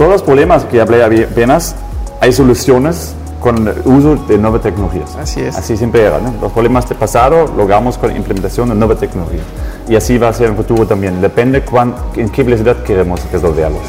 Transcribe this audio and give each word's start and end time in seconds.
todos 0.00 0.12
los 0.12 0.22
problemas 0.22 0.64
que 0.64 0.80
hablé 0.80 1.04
apenas, 1.04 1.74
hay 2.22 2.32
soluciones 2.32 3.14
con 3.38 3.68
el 3.68 3.74
uso 3.84 4.16
de 4.26 4.38
nuevas 4.38 4.62
tecnologías. 4.62 5.14
Así 5.16 5.42
es. 5.42 5.54
Así 5.58 5.76
siempre 5.76 6.00
era. 6.02 6.18
¿no? 6.18 6.32
Los 6.40 6.52
problemas 6.52 6.88
del 6.88 6.96
pasado 6.96 7.44
logramos 7.54 7.98
con 7.98 8.08
la 8.08 8.16
implementación 8.16 8.70
de 8.70 8.76
nuevas 8.76 8.98
tecnologías. 8.98 9.42
Y 9.90 9.96
así 9.96 10.16
va 10.16 10.28
a 10.28 10.32
ser 10.32 10.46
en 10.46 10.52
el 10.52 10.56
futuro 10.56 10.86
también. 10.86 11.20
Depende 11.20 11.60
cuán, 11.60 11.94
en 12.16 12.30
qué 12.30 12.42
velocidad 12.42 12.78
queremos 12.82 13.20
resolverlos. 13.30 13.82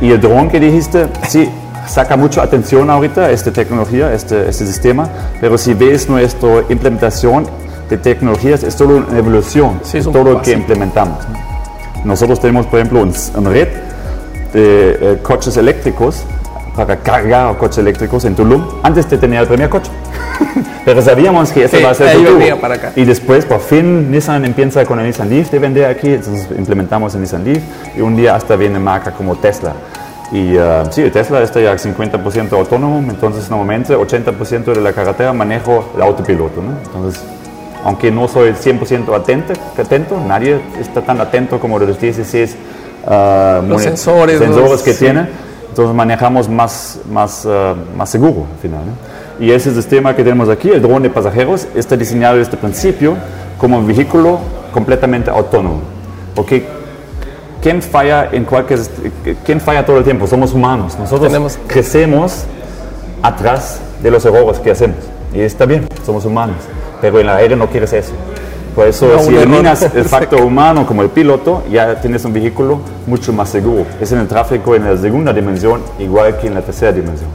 Y 0.00 0.12
el 0.12 0.20
dron 0.20 0.48
que 0.48 0.60
dijiste, 0.60 1.08
sí, 1.28 1.48
saca 1.88 2.16
mucha 2.16 2.42
atención 2.44 2.88
ahorita 2.88 3.28
esta 3.32 3.50
tecnología, 3.52 4.12
este, 4.14 4.48
este 4.48 4.64
sistema, 4.64 5.08
pero 5.40 5.58
si 5.58 5.74
ves 5.74 6.08
nuestra 6.08 6.62
implementación 6.68 7.48
de 7.90 7.98
tecnologías, 7.98 8.62
es 8.62 8.74
solo 8.74 8.98
una 9.08 9.18
evolución 9.18 9.80
Sí, 9.82 9.98
es 9.98 10.06
un 10.06 10.12
todo 10.12 10.22
lo 10.34 10.40
que 10.40 10.52
implementamos. 10.52 11.18
Nosotros 12.04 12.38
tenemos, 12.38 12.66
por 12.66 12.78
ejemplo, 12.78 13.02
un- 13.02 13.12
una 13.34 13.50
red 13.50 13.68
de 14.52 14.98
eh, 15.00 15.18
coches 15.22 15.56
eléctricos 15.56 16.24
para 16.76 16.96
cargar 16.96 17.56
coches 17.56 17.78
eléctricos 17.78 18.24
en 18.24 18.34
Tulum 18.36 18.64
antes 18.82 19.08
de 19.10 19.18
tener 19.18 19.40
el 19.40 19.48
primer 19.48 19.68
coche. 19.68 19.90
Pero 20.84 21.02
sabíamos 21.02 21.50
que 21.50 21.64
eso 21.64 21.76
Sí, 21.76 21.82
va 21.82 21.90
a 21.90 21.94
ser 21.94 22.06
el 22.06 22.12
ahí 22.12 22.18
futuro. 22.18 22.38
venía 22.38 22.60
para 22.60 22.74
acá. 22.76 22.92
Y 22.96 23.04
después, 23.04 23.44
por 23.44 23.60
fin, 23.60 24.10
Nissan 24.10 24.44
empieza 24.44 24.84
con 24.84 24.98
el 25.00 25.06
Nissan 25.06 25.28
Leaf 25.28 25.50
de 25.50 25.58
vender 25.58 25.84
aquí, 25.86 26.08
entonces 26.14 26.46
implementamos 26.56 27.14
el 27.14 27.20
Nissan 27.22 27.44
Leaf 27.44 27.62
y 27.96 28.00
un 28.00 28.16
día 28.16 28.34
hasta 28.36 28.56
viene 28.56 28.78
marca 28.78 29.10
como 29.10 29.36
Tesla. 29.36 29.72
Y 30.30 30.56
eh, 30.56 30.82
sí, 30.90 31.10
Tesla 31.10 31.42
está 31.42 31.60
ya 31.60 31.74
50% 31.74 32.52
autónomo, 32.52 32.98
entonces 33.10 33.50
normalmente 33.50 33.96
80% 33.96 34.72
de 34.72 34.80
la 34.80 34.92
carretera 34.92 35.32
manejo 35.32 35.84
el 35.96 36.02
autopiloto. 36.02 36.62
¿no? 36.62 36.72
Entonces, 36.84 37.22
aunque 37.84 38.10
no 38.10 38.28
soy 38.28 38.50
100% 38.52 39.14
atento, 39.16 39.52
atento, 39.76 40.20
nadie 40.26 40.60
está 40.80 41.00
tan 41.02 41.20
atento 41.20 41.58
como 41.58 41.78
los 41.78 41.98
16 42.00 42.56
eh, 43.10 43.62
Los 43.68 43.82
sensores, 43.82 44.38
sensores 44.38 44.82
que 44.82 44.92
sí. 44.92 45.04
tiene. 45.04 45.28
Entonces 45.68 45.94
manejamos 45.94 46.48
más, 46.48 46.98
más, 47.10 47.46
eh, 47.48 47.74
más 47.96 48.10
seguro 48.10 48.46
al 48.52 48.60
final. 48.60 48.80
Y 49.38 49.52
ese 49.52 49.72
sistema 49.72 50.16
que 50.16 50.24
tenemos 50.24 50.48
aquí, 50.48 50.68
el 50.70 50.82
dron 50.82 51.02
de 51.02 51.10
pasajeros, 51.10 51.66
está 51.74 51.96
diseñado 51.96 52.36
desde 52.36 52.52
el 52.52 52.58
principio 52.58 53.16
como 53.58 53.78
un 53.78 53.86
vehículo 53.86 54.40
completamente 54.72 55.30
autónomo. 55.30 55.80
Porque 56.34 56.66
¿quién 57.62 57.80
falla 57.80 58.28
en 58.32 58.44
cualquier, 58.44 58.80
quién 59.44 59.60
falla 59.60 59.86
todo 59.86 59.98
el 59.98 60.04
tiempo? 60.04 60.26
Somos 60.26 60.52
humanos. 60.52 60.96
Nosotros 60.98 61.28
Tenemos- 61.28 61.58
crecemos 61.68 62.44
atrás 63.22 63.80
de 64.02 64.10
los 64.10 64.24
errores 64.24 64.58
que 64.58 64.72
hacemos. 64.72 64.96
Y 65.32 65.40
está 65.40 65.64
bien, 65.66 65.86
somos 66.04 66.24
humanos. 66.24 66.56
Pero 67.00 67.20
en 67.20 67.26
la 67.26 67.36
aire 67.36 67.54
no 67.54 67.68
quieres 67.68 67.92
eso. 67.92 68.12
Por 68.78 68.86
eso, 68.86 69.06
No, 69.08 69.18
si 69.22 69.28
un 69.30 69.34
error. 69.34 69.42
eliminas 69.48 69.82
el 69.82 70.04
factor 70.16 70.40
humano 70.42 70.86
como 70.86 71.02
el 71.02 71.08
piloto, 71.08 71.64
ya 71.70 72.00
tienes 72.00 72.24
un 72.24 72.32
vehículo 72.32 72.78
mucho 73.08 73.32
más 73.32 73.48
seguro. 73.48 73.84
Es 74.00 74.12
en 74.12 74.20
el 74.20 74.28
tráfico 74.28 74.74
en 74.76 74.84
la 74.84 74.96
segunda 74.96 75.32
dimensión 75.32 75.80
igual 75.98 76.38
que 76.38 76.46
en 76.46 76.54
la 76.54 76.62
tercera 76.62 76.92
dimensión. 76.92 77.28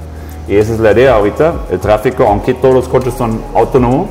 Y 0.47 0.55
esa 0.55 0.73
es 0.73 0.79
la 0.79 0.93
idea 0.93 1.15
ahorita. 1.15 1.53
El 1.69 1.79
tráfico, 1.79 2.23
aunque 2.23 2.53
todos 2.53 2.73
los 2.73 2.87
coches 2.87 3.13
son 3.17 3.41
autónomos, 3.53 4.07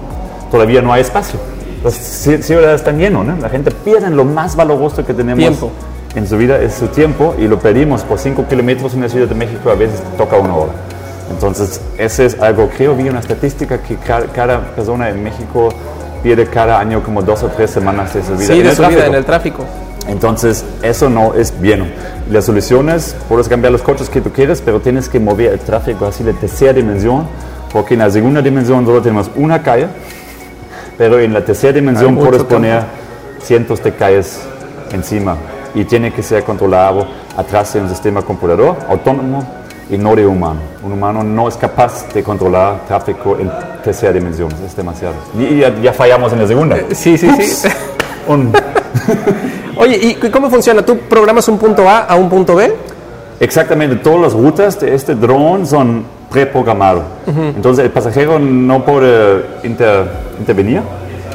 todavía 0.51 0.83
no 0.83 0.93
hay 0.93 1.01
espacio. 1.01 1.41
Las 1.83 1.95
ci- 2.27 2.43
ciudades 2.43 2.81
están 2.83 2.99
llenas, 2.99 3.25
¿no? 3.25 3.35
La 3.39 3.49
gente 3.49 3.71
pierde 3.71 4.11
lo 4.11 4.25
más 4.27 4.55
valoroso 4.55 5.03
que 5.05 5.15
tenemos 5.15 5.39
Tiempo. 5.39 5.71
en 6.15 6.29
su 6.29 6.37
vida, 6.37 6.59
es 6.61 6.75
su 6.75 6.89
tiempo, 6.89 7.35
y 7.39 7.49
lo 7.49 7.59
pedimos 7.59 8.03
por 8.03 8.19
5 8.19 8.45
kilómetros 8.47 8.93
en 8.93 9.01
la 9.01 9.09
Ciudad 9.09 9.27
de 9.27 9.35
México, 9.35 9.71
a 9.71 9.75
veces 9.75 10.03
toca 10.19 10.37
una 10.37 10.55
hora. 10.55 10.73
Entonces, 11.31 11.81
ese 11.97 12.27
es 12.27 12.41
algo, 12.41 12.69
creo, 12.77 12.95
vi 12.95 13.09
una 13.09 13.21
estadística 13.21 13.79
que 13.79 13.97
ca- 13.97 14.27
cada, 14.35 14.61
persona 14.75 15.09
en 15.09 15.23
México 15.23 15.71
pierde 16.23 16.47
cada 16.47 16.79
año 16.79 17.03
como 17.03 17.23
dos 17.23 17.43
o 17.43 17.49
tres 17.49 17.71
semanas 17.71 18.15
de 18.15 18.23
su 18.23 18.33
vida. 18.33 18.47
Sí, 18.47 18.53
en 18.53 18.63
de 18.63 18.71
el 18.71 18.77
su 18.77 18.83
vida 18.83 18.91
tráfico. 18.91 19.07
en 19.07 19.15
el 19.15 19.25
tráfico. 19.25 19.65
Entonces, 20.09 20.65
eso 20.83 21.09
no 21.09 21.35
es 21.35 21.59
bien. 21.61 21.93
Las 22.31 22.47
soluciones, 22.47 23.15
puedes 23.29 23.49
cambiar 23.49 23.73
los 23.73 23.83
coches 23.83 24.09
que 24.09 24.21
tú 24.21 24.31
quieres, 24.31 24.61
pero 24.61 24.81
tienes 24.81 25.09
que 25.09 25.21
mover 25.21 25.53
el 25.53 25.61
tráfico 25.61 26.07
así 26.07 26.25
de 26.25 26.33
tercera 26.33 26.73
dimensión, 26.73 27.27
porque 27.73 27.95
en 27.95 28.01
la 28.01 28.11
segunda 28.11 28.43
dimensión 28.43 28.85
solo 28.85 29.01
tenemos 29.01 29.31
una 29.37 29.63
calle, 29.63 29.87
pero 30.99 31.21
en 31.21 31.33
la 31.33 31.45
tercera 31.45 31.73
dimensión 31.73 32.17
Hay 32.17 32.25
puedes 32.25 32.43
poner 32.45 32.83
cientos 33.43 33.83
de 33.83 33.93
calles 33.93 34.41
encima 34.93 35.37
y 35.75 35.85
tiene 35.85 36.13
que 36.13 36.23
ser 36.23 36.45
controlado 36.45 37.07
atrás 37.37 37.73
de 37.73 37.81
un 37.81 37.89
sistema 37.89 38.23
computador 38.23 38.77
autónomo 38.89 39.62
y 39.93 39.99
no 39.99 40.17
de 40.17 40.27
humano. 40.27 40.61
Un 40.83 40.93
humano 40.93 41.23
no 41.23 41.49
es 41.49 41.57
capaz 41.57 42.13
de 42.13 42.23
controlar 42.23 42.87
tráfico 42.89 43.37
en 43.39 43.51
tercera 43.85 44.13
dimensión, 44.13 44.49
es 44.67 44.75
demasiado. 44.75 45.15
Y 45.39 45.59
ya, 45.59 45.73
ya 45.81 45.93
fallamos 45.93 46.33
en 46.33 46.41
la 46.41 46.47
segunda. 46.49 46.77
Sí, 46.93 47.17
sí, 47.19 47.29
sí. 47.39 47.69
Un- 48.27 48.53
Oye, 49.77 49.97
¿y 50.23 50.31
cómo 50.31 50.49
funciona? 50.51 50.83
¿Tú 50.85 50.97
programas 51.09 51.47
un 51.49 51.59
punto 51.59 51.89
A 51.89 52.01
a 52.05 52.15
un 52.17 52.29
punto 52.29 52.55
B? 52.55 52.73
Exactamente, 53.41 53.97
todas 53.97 54.21
las 54.21 54.33
rutas 54.33 54.79
de 54.81 54.95
este 54.95 55.15
dron 55.15 55.67
son 55.67 56.05
preprogramadas. 56.31 57.03
Entonces 57.27 57.85
el 57.85 57.91
pasajero 57.91 58.39
no 58.39 58.85
puede 58.85 59.45
inter- 59.65 60.07
intervenir, 60.39 60.81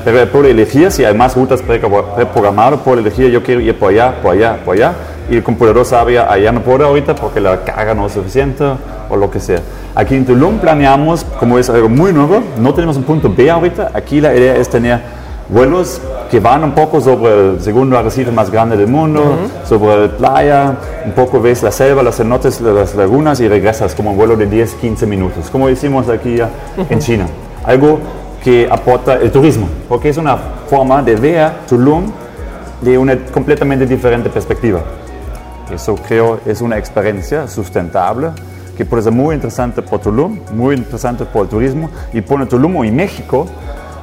pero 0.06 0.26
puede 0.32 0.52
elegir 0.52 0.92
si 0.92 1.04
hay 1.04 1.14
más 1.14 1.36
rutas 1.36 1.62
pre- 1.62 1.80
preprogramadas, 2.16 2.80
puede 2.80 3.02
elegir 3.02 3.30
yo 3.30 3.44
quiero 3.44 3.60
ir 3.62 3.78
por 3.78 3.90
allá, 3.92 4.16
por 4.22 4.32
allá, 4.34 4.58
por 4.64 4.76
allá. 4.76 4.94
Y 5.30 5.36
el 5.36 5.44
computador 5.44 5.86
sabe, 5.86 6.20
allá 6.20 6.52
no 6.52 6.62
puedo 6.62 6.86
ahorita 6.86 7.16
porque 7.16 7.42
la 7.42 7.64
carga 7.64 7.94
no 7.94 8.06
es 8.06 8.14
suficiente 8.14 8.64
o 9.10 9.16
lo 9.16 9.30
que 9.30 9.40
sea. 9.40 9.60
Aquí 9.94 10.16
en 10.16 10.26
Tulum 10.26 10.60
planeamos, 10.60 11.26
como 11.40 11.58
es 11.60 11.70
algo 11.70 11.90
muy 11.90 12.14
nuevo, 12.14 12.42
no 12.58 12.74
tenemos 12.74 12.98
un 12.98 13.04
punto 13.04 13.34
B 13.36 13.50
ahorita. 13.50 13.92
Aquí 13.94 14.22
la 14.22 14.34
idea 14.34 14.56
es 14.56 14.70
tener 14.70 15.02
vuelos 15.50 16.02
que 16.30 16.40
van 16.40 16.64
un 16.64 16.72
poco 16.72 17.00
sobre 17.00 17.52
el 17.52 17.62
segundo 17.62 17.98
arrecife 17.98 18.32
más 18.32 18.52
grande 18.52 18.78
del 18.78 18.88
mundo, 18.88 19.22
sobre 19.66 20.08
la 20.08 20.18
playa, 20.18 20.76
un 21.06 21.12
poco 21.12 21.42
ves 21.42 21.64
la 21.64 21.72
selva, 21.72 22.04
los 22.04 22.16
cenotes, 22.16 22.60
las 22.62 22.96
lagunas 22.96 23.40
y 23.40 23.48
regresas 23.48 23.96
como 23.96 24.12
un 24.12 24.18
vuelo 24.18 24.36
de 24.36 24.46
10, 24.46 24.76
15 24.76 25.06
minutos, 25.06 25.50
como 25.50 25.70
hicimos 25.70 26.10
aquí 26.10 26.36
ya 26.38 26.50
en 26.90 27.00
China. 27.00 27.26
Algo 27.64 28.00
que 28.44 28.68
aporta 28.70 29.16
el 29.16 29.32
turismo, 29.32 29.68
porque 29.90 30.10
es 30.10 30.18
una 30.18 30.38
forma 30.70 31.02
de 31.02 31.16
ver 31.16 31.52
Tulum 31.68 32.12
de 32.82 32.98
una 32.98 33.18
completamente 33.32 33.86
diferente 33.86 34.30
perspectiva. 34.30 34.82
Eso 35.72 35.96
creo 35.96 36.40
es 36.46 36.62
una 36.62 36.78
experiencia 36.78 37.48
sustentable 37.48 38.30
que 38.78 38.86
puede 38.86 39.04
ser 39.04 39.12
muy 39.12 39.36
interesante 39.36 39.82
por 39.82 40.00
Tulum, 40.00 40.40
muy 40.54 40.76
interesante 40.76 41.26
por 41.26 41.44
el 41.44 41.50
turismo 41.50 41.90
y 42.14 42.22
pone 42.22 42.46
Tulum 42.46 42.86
y 42.86 42.92
México 42.92 43.48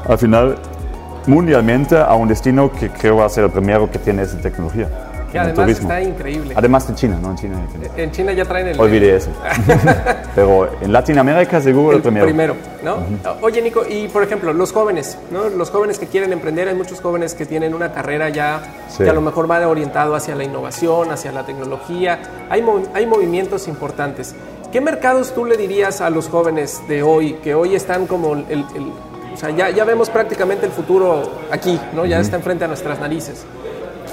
al 0.06 0.18
final 0.18 0.56
mundialmente 1.26 1.96
a 1.96 2.14
un 2.14 2.28
destino 2.28 2.70
que 2.70 2.90
creo 2.90 3.16
va 3.16 3.26
a 3.26 3.28
ser 3.28 3.44
el 3.44 3.50
primero 3.50 3.90
que 3.90 3.98
tiene 3.98 4.22
esa 4.22 4.36
tecnología. 4.38 4.88
Que 5.34 5.38
en 5.40 5.44
además 5.46 5.64
turismo. 5.66 5.88
está 5.90 6.02
increíble. 6.02 6.54
Además 6.56 6.88
de 6.88 6.94
China, 6.94 7.18
no 7.20 7.30
en 7.30 7.36
China. 7.36 7.66
En 7.96 8.10
China 8.12 8.32
ya 8.32 8.44
traen 8.44 8.68
el... 8.68 8.80
Olvidé 8.80 9.16
eso. 9.16 9.30
Pero 10.34 10.68
en 10.80 10.92
Latinoamérica 10.92 11.60
seguro 11.60 11.90
el, 11.90 11.96
el 11.96 12.02
primero. 12.02 12.24
primero, 12.26 12.56
¿no? 12.82 12.98
Oye, 13.42 13.60
Nico, 13.62 13.82
y 13.88 14.08
por 14.08 14.22
ejemplo, 14.22 14.52
los 14.52 14.72
jóvenes, 14.72 15.18
¿no? 15.30 15.48
Los 15.48 15.70
jóvenes 15.70 15.98
que 15.98 16.06
quieren 16.06 16.32
emprender, 16.32 16.68
hay 16.68 16.74
muchos 16.74 17.00
jóvenes 17.00 17.34
que 17.34 17.46
tienen 17.46 17.74
una 17.74 17.92
carrera 17.92 18.28
ya 18.28 18.62
Sí. 18.88 19.02
que 19.02 19.10
a 19.10 19.12
lo 19.12 19.20
mejor 19.20 19.50
va 19.50 19.66
orientado 19.66 20.14
hacia 20.14 20.34
la 20.36 20.44
innovación, 20.44 21.10
hacia 21.10 21.32
la 21.32 21.44
tecnología. 21.44 22.20
Hay, 22.50 22.64
hay 22.94 23.06
movimientos 23.06 23.66
importantes. 23.66 24.34
¿Qué 24.70 24.80
mercados 24.80 25.34
tú 25.34 25.44
le 25.44 25.56
dirías 25.56 26.00
a 26.00 26.10
los 26.10 26.28
jóvenes 26.28 26.80
de 26.88 27.02
hoy, 27.02 27.34
que 27.42 27.54
hoy 27.54 27.74
están 27.74 28.06
como 28.06 28.34
el... 28.34 28.44
el- 28.50 28.92
o 29.32 29.36
sea, 29.36 29.50
ya, 29.50 29.68
ya 29.70 29.82
vemos 29.84 30.10
prácticamente 30.10 30.64
el 30.64 30.70
futuro 30.70 31.28
aquí, 31.50 31.76
¿no? 31.92 32.06
Ya 32.06 32.20
está 32.20 32.36
enfrente 32.36 32.66
a 32.66 32.68
nuestras 32.68 33.00
narices. 33.00 33.44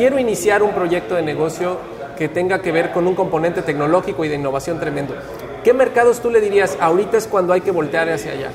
Quiero 0.01 0.17
iniciar 0.17 0.63
un 0.63 0.71
proyecto 0.71 1.13
de 1.13 1.21
negocio 1.21 1.77
que 2.17 2.27
tenga 2.27 2.59
que 2.59 2.71
ver 2.71 2.91
con 2.91 3.05
un 3.05 3.13
componente 3.13 3.61
tecnológico 3.61 4.25
y 4.25 4.29
de 4.29 4.33
innovación 4.33 4.79
tremendo. 4.79 5.13
¿Qué 5.63 5.75
mercados 5.75 6.19
tú 6.21 6.31
le 6.31 6.41
dirías, 6.41 6.75
ahorita 6.81 7.17
es 7.17 7.27
cuando 7.27 7.53
hay 7.53 7.61
que 7.61 7.69
voltear 7.69 8.09
hacia 8.09 8.31
allá? 8.31 8.47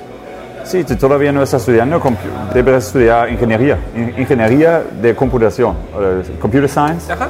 Sí, 0.65 0.83
si 0.83 0.97
todavía 0.97 1.31
no 1.31 1.45
estás 1.45 1.61
estudiando, 1.63 2.03
debes 2.53 2.87
estudiar 2.89 3.31
ingeniería, 3.31 3.79
in- 3.95 4.15
ingeniería 4.19 4.83
de 5.01 5.15
computación, 5.15 5.77
computer 6.41 6.69
science, 6.69 7.13
Ajá. 7.13 7.29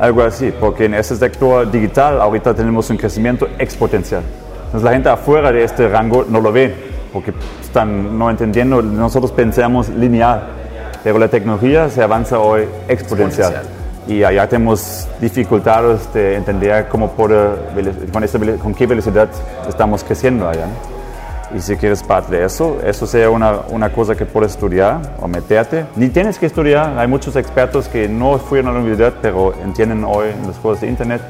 algo 0.00 0.22
así, 0.22 0.50
porque 0.58 0.86
en 0.86 0.94
ese 0.94 1.14
sector 1.14 1.70
digital 1.70 2.22
ahorita 2.22 2.54
tenemos 2.54 2.88
un 2.88 2.96
crecimiento 2.96 3.46
exponencial. 3.58 4.22
Entonces 4.64 4.82
la 4.82 4.92
gente 4.92 5.10
afuera 5.10 5.52
de 5.52 5.62
este 5.62 5.88
rango 5.88 6.24
no 6.26 6.40
lo 6.40 6.52
ve, 6.52 6.74
porque 7.12 7.34
están 7.60 8.18
no 8.18 8.30
entendiendo, 8.30 8.80
nosotros 8.80 9.30
pensamos 9.30 9.90
lineal, 9.90 10.42
pero 11.04 11.18
la 11.18 11.28
tecnología 11.28 11.88
se 11.90 12.02
avanza 12.02 12.38
hoy 12.38 12.62
exponencial. 12.88 13.52
Exponencial. 13.52 13.82
Y 14.08 14.24
allá 14.24 14.48
tenemos 14.48 15.06
dificultades 15.20 16.12
de 16.12 16.34
entender 16.36 16.88
cómo 16.88 17.10
puede, 17.12 17.36
velo- 17.74 17.92
con, 18.12 18.24
esta 18.24 18.38
velo- 18.38 18.56
con 18.58 18.74
qué 18.74 18.86
velocidad 18.86 19.28
estamos 19.68 20.02
creciendo 20.02 20.48
allá. 20.48 20.66
Y 21.54 21.60
si 21.60 21.76
quieres 21.76 22.02
parte 22.02 22.36
de 22.36 22.46
eso, 22.46 22.78
eso 22.84 23.06
sea 23.06 23.28
una, 23.30 23.60
una 23.68 23.92
cosa 23.92 24.14
que 24.16 24.24
puedes 24.26 24.52
estudiar 24.52 25.16
o 25.20 25.28
meterte. 25.28 25.84
Ni 25.96 26.08
tienes 26.08 26.38
que 26.38 26.46
estudiar, 26.46 26.98
hay 26.98 27.06
muchos 27.06 27.36
expertos 27.36 27.88
que 27.88 28.08
no 28.08 28.38
fueron 28.38 28.70
a 28.70 28.72
la 28.72 28.78
universidad, 28.80 29.12
pero 29.20 29.52
entienden 29.62 30.02
hoy 30.04 30.28
las 30.46 30.56
cosas 30.56 30.80
de 30.80 30.88
Internet. 30.88 31.20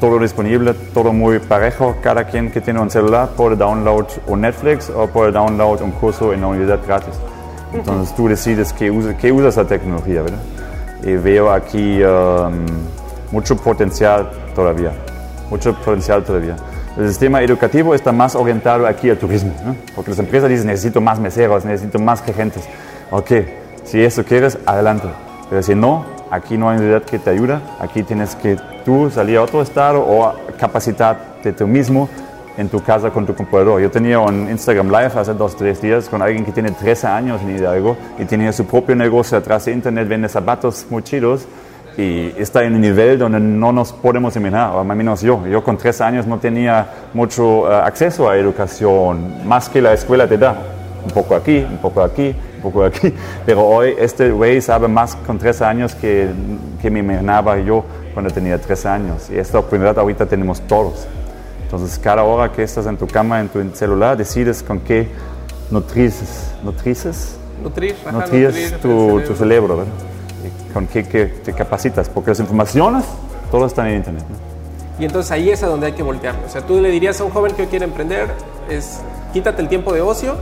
Todo 0.00 0.18
disponible, 0.18 0.72
todo 0.94 1.12
muy 1.12 1.38
parejo. 1.38 1.96
Cada 2.02 2.24
quien 2.24 2.50
que 2.50 2.60
tiene 2.60 2.80
un 2.80 2.90
celular 2.90 3.30
puede 3.36 3.56
download 3.56 4.06
un 4.26 4.42
Netflix 4.42 4.88
o 4.88 5.06
puede 5.08 5.32
download 5.32 5.82
un 5.82 5.90
curso 5.90 6.32
en 6.32 6.42
la 6.42 6.46
universidad 6.46 6.78
gratis. 6.86 7.14
Entonces 7.72 8.14
tú 8.14 8.28
decides 8.28 8.72
qué, 8.72 8.90
usa, 8.90 9.16
qué 9.16 9.32
usas 9.32 9.56
la 9.56 9.64
tecnología, 9.64 10.22
¿verdad? 10.22 10.38
Y 11.02 11.14
veo 11.16 11.50
aquí 11.50 12.02
um, 12.02 12.64
mucho 13.32 13.56
potencial 13.56 14.30
todavía. 14.54 14.92
mucho 15.50 15.74
potencial 15.74 16.24
todavía. 16.24 16.56
El 16.96 17.08
sistema 17.08 17.42
educativo 17.42 17.94
está 17.94 18.10
más 18.10 18.34
orientado 18.34 18.86
aquí 18.86 19.10
al 19.10 19.18
turismo, 19.18 19.52
¿no? 19.64 19.76
porque 19.94 20.10
las 20.10 20.18
empresas 20.18 20.48
dicen 20.48 20.66
necesito 20.66 21.00
más 21.00 21.20
meseros, 21.20 21.64
necesito 21.64 21.98
más 21.98 22.22
gerentes. 22.22 22.64
Ok, 23.10 23.32
si 23.84 24.02
eso 24.02 24.24
quieres, 24.24 24.58
adelante. 24.64 25.06
Pero 25.50 25.62
si 25.62 25.74
no, 25.74 26.06
aquí 26.30 26.56
no 26.56 26.70
hay 26.70 26.78
unidad 26.78 27.02
que 27.02 27.18
te 27.18 27.30
ayuda, 27.30 27.60
aquí 27.78 28.02
tienes 28.02 28.34
que 28.34 28.56
tú 28.84 29.10
salir 29.10 29.36
a 29.36 29.42
otro 29.42 29.60
estado 29.60 30.00
o 30.00 30.34
capacitarte 30.58 31.52
tú 31.52 31.66
mismo 31.66 32.08
en 32.56 32.68
tu 32.68 32.82
casa 32.82 33.10
con 33.10 33.26
tu 33.26 33.34
computador. 33.34 33.80
Yo 33.80 33.90
tenía 33.90 34.18
un 34.18 34.48
Instagram 34.50 34.88
Live 34.88 35.12
hace 35.14 35.34
dos, 35.34 35.56
tres 35.56 35.80
días 35.80 36.08
con 36.08 36.22
alguien 36.22 36.44
que 36.44 36.52
tiene 36.52 36.70
13 36.70 37.06
años 37.06 37.40
en 37.42 37.56
Hidalgo 37.56 37.96
y 38.18 38.24
tenía 38.24 38.52
su 38.52 38.64
propio 38.66 38.96
negocio 38.96 39.36
atrás 39.38 39.66
de 39.66 39.72
internet, 39.72 40.08
vende 40.08 40.28
zapatos 40.28 40.86
muy 40.90 41.02
chidos 41.02 41.46
y 41.96 42.32
está 42.36 42.62
en 42.64 42.74
un 42.74 42.80
nivel 42.80 43.18
donde 43.18 43.40
no 43.40 43.72
nos 43.72 43.92
podemos 43.92 44.36
imaginar, 44.36 44.74
o 44.74 44.80
al 44.80 44.86
menos 44.86 45.22
yo. 45.22 45.46
Yo 45.46 45.64
con 45.64 45.78
13 45.78 46.04
años 46.04 46.26
no 46.26 46.38
tenía 46.38 46.86
mucho 47.14 47.62
uh, 47.62 47.66
acceso 47.66 48.28
a 48.28 48.36
educación, 48.36 49.46
más 49.46 49.68
que 49.68 49.80
la 49.80 49.94
escuela 49.94 50.26
te 50.28 50.36
da. 50.36 50.56
Un 51.04 51.12
poco 51.12 51.36
aquí, 51.36 51.58
un 51.58 51.78
poco 51.78 52.02
aquí, 52.02 52.34
un 52.56 52.62
poco 52.62 52.84
aquí. 52.84 53.14
Pero 53.46 53.64
hoy 53.64 53.94
este 53.98 54.30
güey 54.30 54.60
sabe 54.60 54.88
más 54.88 55.14
con 55.14 55.38
13 55.38 55.64
años 55.64 55.94
que, 55.94 56.28
que 56.82 56.90
me 56.90 56.98
imaginaba 56.98 57.58
yo 57.60 57.84
cuando 58.12 58.30
tenía 58.30 58.60
13 58.60 58.88
años. 58.88 59.30
Y 59.30 59.38
esta 59.38 59.58
oportunidad 59.58 59.98
ahorita 59.98 60.26
tenemos 60.26 60.60
todos. 60.62 61.06
Entonces, 61.66 61.98
cada 61.98 62.22
hora 62.22 62.52
que 62.52 62.62
estás 62.62 62.86
en 62.86 62.96
tu 62.96 63.06
cama, 63.06 63.40
en 63.40 63.48
tu 63.48 63.60
celular, 63.74 64.16
decides 64.16 64.62
con 64.62 64.78
qué 64.80 65.08
nutrices, 65.70 66.50
nutrices, 66.62 67.36
Nutrir, 67.62 67.96
ajá, 68.06 68.12
nutrir 68.12 68.50
tu, 68.82 68.88
cerebro. 68.88 69.24
tu 69.26 69.34
cerebro, 69.34 69.76
¿verdad? 69.78 69.92
Y 70.68 70.72
con 70.72 70.86
qué, 70.86 71.04
qué 71.08 71.26
te 71.26 71.52
capacitas, 71.54 72.08
porque 72.08 72.30
las 72.30 72.40
informaciones, 72.40 73.04
todas 73.50 73.72
están 73.72 73.86
en 73.88 73.96
Internet. 73.96 74.24
¿no? 74.28 75.02
Y 75.02 75.06
entonces 75.06 75.32
ahí 75.32 75.50
es 75.50 75.62
a 75.62 75.66
donde 75.66 75.86
hay 75.86 75.92
que 75.92 76.02
voltearlo. 76.02 76.42
O 76.46 76.50
sea, 76.50 76.60
tú 76.60 76.80
le 76.80 76.90
dirías 76.90 77.20
a 77.20 77.24
un 77.24 77.30
joven 77.30 77.52
que 77.54 77.62
hoy 77.62 77.68
quiere 77.68 77.84
emprender, 77.86 78.28
es 78.68 79.00
quítate 79.32 79.62
el 79.62 79.68
tiempo 79.68 79.92
de 79.92 80.02
ocio, 80.02 80.36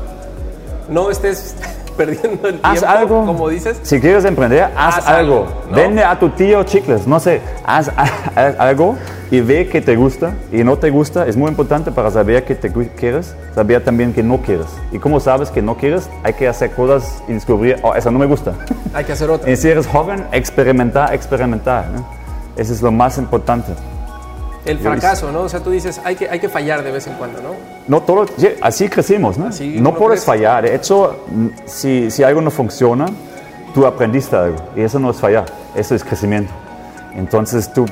no 0.90 1.10
estés 1.10 1.54
perdiendo 1.96 2.48
el 2.48 2.58
Haz 2.62 2.80
tiempo, 2.80 2.98
algo. 2.98 3.26
como 3.26 3.48
dices. 3.48 3.78
Si 3.82 4.00
quieres 4.00 4.24
emprender, 4.24 4.64
haz, 4.76 4.98
Haz 4.98 5.06
algo. 5.06 5.34
algo, 5.46 5.48
¿no? 5.70 5.76
Vende 5.76 6.02
a 6.04 6.18
tu 6.18 6.28
tío 6.30 6.64
chicles, 6.64 7.06
no 7.06 7.18
sé, 7.20 7.40
haz, 7.64 7.90
haz 8.36 8.58
algo 8.58 8.96
y 9.30 9.40
ve 9.40 9.68
que 9.68 9.80
te 9.80 9.96
gusta 9.96 10.34
y 10.52 10.64
no 10.64 10.78
te 10.78 10.90
gusta. 10.90 11.26
Es 11.26 11.36
muy 11.36 11.48
importante 11.48 11.90
para 11.90 12.10
saber 12.10 12.44
que 12.44 12.54
te 12.54 12.72
quieres, 12.96 13.34
saber 13.54 13.82
también 13.82 14.12
que 14.12 14.22
no 14.22 14.38
quieres. 14.38 14.66
Y 14.92 14.98
como 14.98 15.20
sabes 15.20 15.50
que 15.50 15.62
no 15.62 15.76
quieres, 15.76 16.08
hay 16.22 16.34
que 16.34 16.48
hacer 16.48 16.70
cosas 16.72 17.22
y 17.28 17.32
descubrir, 17.32 17.78
oh, 17.82 17.94
eso 17.94 18.10
no 18.10 18.18
me 18.18 18.26
gusta. 18.26 18.54
Hay 18.94 19.04
que 19.04 19.12
hacer 19.12 19.28
otra. 19.28 19.50
y 19.50 19.56
si 19.56 19.68
eres 19.68 19.88
joven, 19.88 20.24
experimentar, 20.30 21.12
experimentar. 21.12 21.88
¿no? 21.90 22.06
Eso 22.56 22.72
es 22.72 22.80
lo 22.80 22.92
más 22.92 23.18
importante. 23.18 23.72
El 24.64 24.78
fracaso, 24.78 25.30
¿no? 25.30 25.40
O 25.40 25.48
sea, 25.48 25.60
tú 25.60 25.70
dices, 25.70 26.00
hay 26.04 26.16
que, 26.16 26.28
hay 26.30 26.40
que 26.40 26.48
fallar 26.48 26.82
de 26.82 26.90
vez 26.90 27.06
en 27.06 27.14
cuando, 27.14 27.42
¿no? 27.42 27.50
No 27.86 28.00
todo, 28.02 28.26
sí, 28.38 28.48
así 28.62 28.88
crecimos, 28.88 29.36
¿no? 29.36 29.48
Así 29.48 29.78
no 29.78 29.94
puedes 29.94 30.20
crece. 30.20 30.26
fallar. 30.26 30.64
De 30.64 30.74
hecho, 30.74 31.24
mm, 31.28 31.48
si, 31.66 32.10
si 32.10 32.22
algo 32.22 32.40
no 32.40 32.50
funciona, 32.50 33.06
tú 33.74 33.84
aprendiste 33.84 34.34
algo. 34.36 34.56
Y 34.74 34.80
eso 34.80 34.98
no 34.98 35.10
es 35.10 35.18
fallar, 35.18 35.44
eso 35.74 35.94
es 35.94 36.02
crecimiento. 36.02 36.50
Entonces 37.14 37.70
tú, 37.74 37.84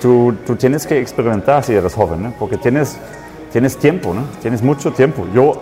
tú, 0.00 0.34
tú 0.46 0.56
tienes 0.56 0.86
que 0.86 0.98
experimentar 1.00 1.62
si 1.64 1.74
eres 1.74 1.94
joven, 1.94 2.22
¿no? 2.22 2.32
Porque 2.38 2.56
tienes, 2.56 2.96
tienes 3.52 3.76
tiempo, 3.76 4.12
¿no? 4.14 4.22
Tienes 4.40 4.62
mucho 4.62 4.92
tiempo. 4.92 5.26
Yo, 5.34 5.60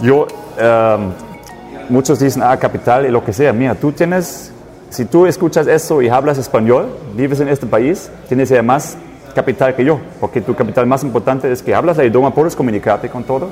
yo 0.00 0.26
em, 0.58 1.10
muchos 1.88 2.18
dicen, 2.18 2.42
ah, 2.42 2.56
capital 2.56 3.06
y 3.06 3.10
lo 3.10 3.24
que 3.24 3.32
sea. 3.32 3.52
Mira, 3.52 3.74
tú 3.74 3.92
tienes, 3.92 4.52
si 4.90 5.04
tú 5.04 5.26
escuchas 5.26 5.66
eso 5.66 6.02
y 6.02 6.08
hablas 6.08 6.38
español, 6.38 6.86
vives 7.16 7.40
en 7.40 7.48
este 7.48 7.66
país, 7.66 8.10
tienes 8.28 8.48
ya 8.48 8.62
más 8.62 8.96
capital 9.34 9.74
que 9.74 9.84
yo, 9.84 10.00
porque 10.20 10.40
tu 10.40 10.54
capital 10.54 10.86
más 10.86 11.02
importante 11.04 11.50
es 11.52 11.62
que 11.62 11.74
hablas 11.74 11.98
el 11.98 12.06
idioma, 12.06 12.32
puedes 12.34 12.56
comunicarte 12.56 13.08
con 13.10 13.22
todos 13.24 13.50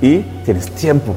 y 0.00 0.18
tienes 0.44 0.70
tiempo. 0.72 1.14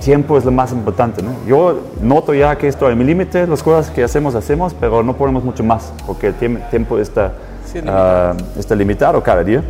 Tiempo 0.00 0.36
es 0.36 0.44
lo 0.44 0.50
más 0.50 0.72
importante. 0.72 1.22
¿no? 1.22 1.30
Yo 1.46 1.80
noto 2.00 2.34
ya 2.34 2.56
que 2.56 2.68
esto 2.68 2.90
es 2.90 2.96
mi 2.96 3.04
límite, 3.04 3.46
las 3.46 3.62
cosas 3.62 3.90
que 3.90 4.02
hacemos, 4.04 4.34
hacemos, 4.34 4.74
pero 4.78 5.02
no 5.02 5.14
podemos 5.14 5.44
mucho 5.44 5.62
más, 5.64 5.92
porque 6.06 6.26
el 6.28 6.38
tiemp- 6.38 6.68
tiempo 6.70 6.98
está, 6.98 7.32
Sí, 7.74 7.80
es 7.80 7.84
ah, 7.88 8.34
está 8.56 8.76
limitado 8.76 9.20
cada 9.20 9.42
día. 9.42 9.60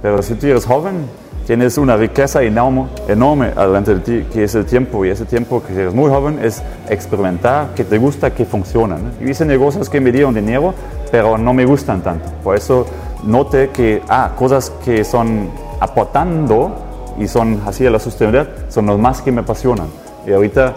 Pero 0.00 0.22
si 0.22 0.34
tú 0.36 0.46
eres 0.46 0.64
joven, 0.64 1.04
tienes 1.46 1.76
una 1.76 1.96
riqueza 1.98 2.42
enorme, 2.42 2.86
enorme 3.08 3.50
delante 3.50 3.94
de 3.94 4.00
ti, 4.00 4.26
que 4.32 4.44
es 4.44 4.54
el 4.54 4.64
tiempo. 4.64 5.04
Y 5.04 5.10
ese 5.10 5.26
tiempo 5.26 5.62
que 5.62 5.74
eres 5.74 5.92
muy 5.92 6.08
joven 6.08 6.38
es 6.42 6.62
experimentar, 6.88 7.74
que 7.74 7.84
te 7.84 7.98
gusta, 7.98 8.30
que 8.30 8.46
funciona. 8.46 8.96
¿no? 8.96 9.10
Yo 9.20 9.28
hice 9.28 9.44
negocios 9.44 9.90
que 9.90 10.00
me 10.00 10.10
dieron 10.10 10.34
dinero, 10.34 10.72
pero 11.10 11.36
no 11.36 11.52
me 11.52 11.66
gustan 11.66 12.00
tanto. 12.00 12.30
Por 12.42 12.56
eso 12.56 12.86
noté 13.22 13.68
que, 13.68 14.02
ah, 14.08 14.32
cosas 14.34 14.70
que 14.82 15.04
son 15.04 15.50
aportando 15.78 16.74
y 17.18 17.28
son 17.28 17.60
así 17.66 17.86
a 17.86 17.90
la 17.90 17.98
sostenibilidad, 17.98 18.48
son 18.70 18.86
los 18.86 18.98
más 18.98 19.20
que 19.20 19.30
me 19.30 19.42
apasionan. 19.42 19.88
Y 20.26 20.32
ahorita 20.32 20.72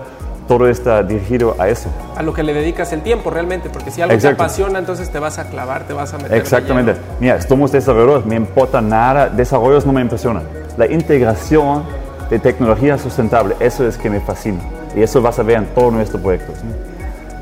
todo 0.48 0.68
está 0.68 1.04
dirigido 1.04 1.56
a 1.60 1.70
eso. 1.70 1.90
A 2.16 2.24
lo 2.24 2.34
que 2.34 2.44
le 2.44 2.54
dedicas 2.54 2.94
el 2.94 3.02
tiempo 3.02 3.30
realmente, 3.30 3.70
porque 3.70 3.92
si 3.92 4.02
algo 4.02 4.14
Exacto. 4.14 4.38
te 4.38 4.44
apasiona, 4.44 4.80
entonces 4.80 5.10
te 5.10 5.20
vas 5.20 5.40
a 5.40 5.50
clavar, 5.50 5.84
te 5.84 5.94
vas 5.94 6.14
a 6.14 6.18
meter. 6.18 6.38
Exactamente. 6.38 6.94
lleno. 6.94 7.06
Mira, 7.20 7.42
somos 7.42 7.72
desarrolladores, 7.72 8.26
me 8.26 8.36
importa 8.36 8.82
nada, 8.82 9.30
desarrollos 9.30 9.86
no 9.86 9.94
me 9.94 10.02
impresionan. 10.02 10.44
La 10.78 10.88
integración 10.88 11.84
de 12.30 12.40
tecnología 12.40 12.98
sustentable, 12.98 13.56
eso 13.60 13.88
es 13.88 13.98
que 13.98 14.10
me 14.10 14.20
fascina. 14.20 14.60
Y 14.96 15.02
eso 15.02 15.22
vas 15.22 15.40
a 15.40 15.44
ver 15.44 15.58
en 15.58 15.66
todos 15.68 15.94
nuestros 15.94 16.22
proyectos. 16.22 16.56
¿no? 16.64 16.96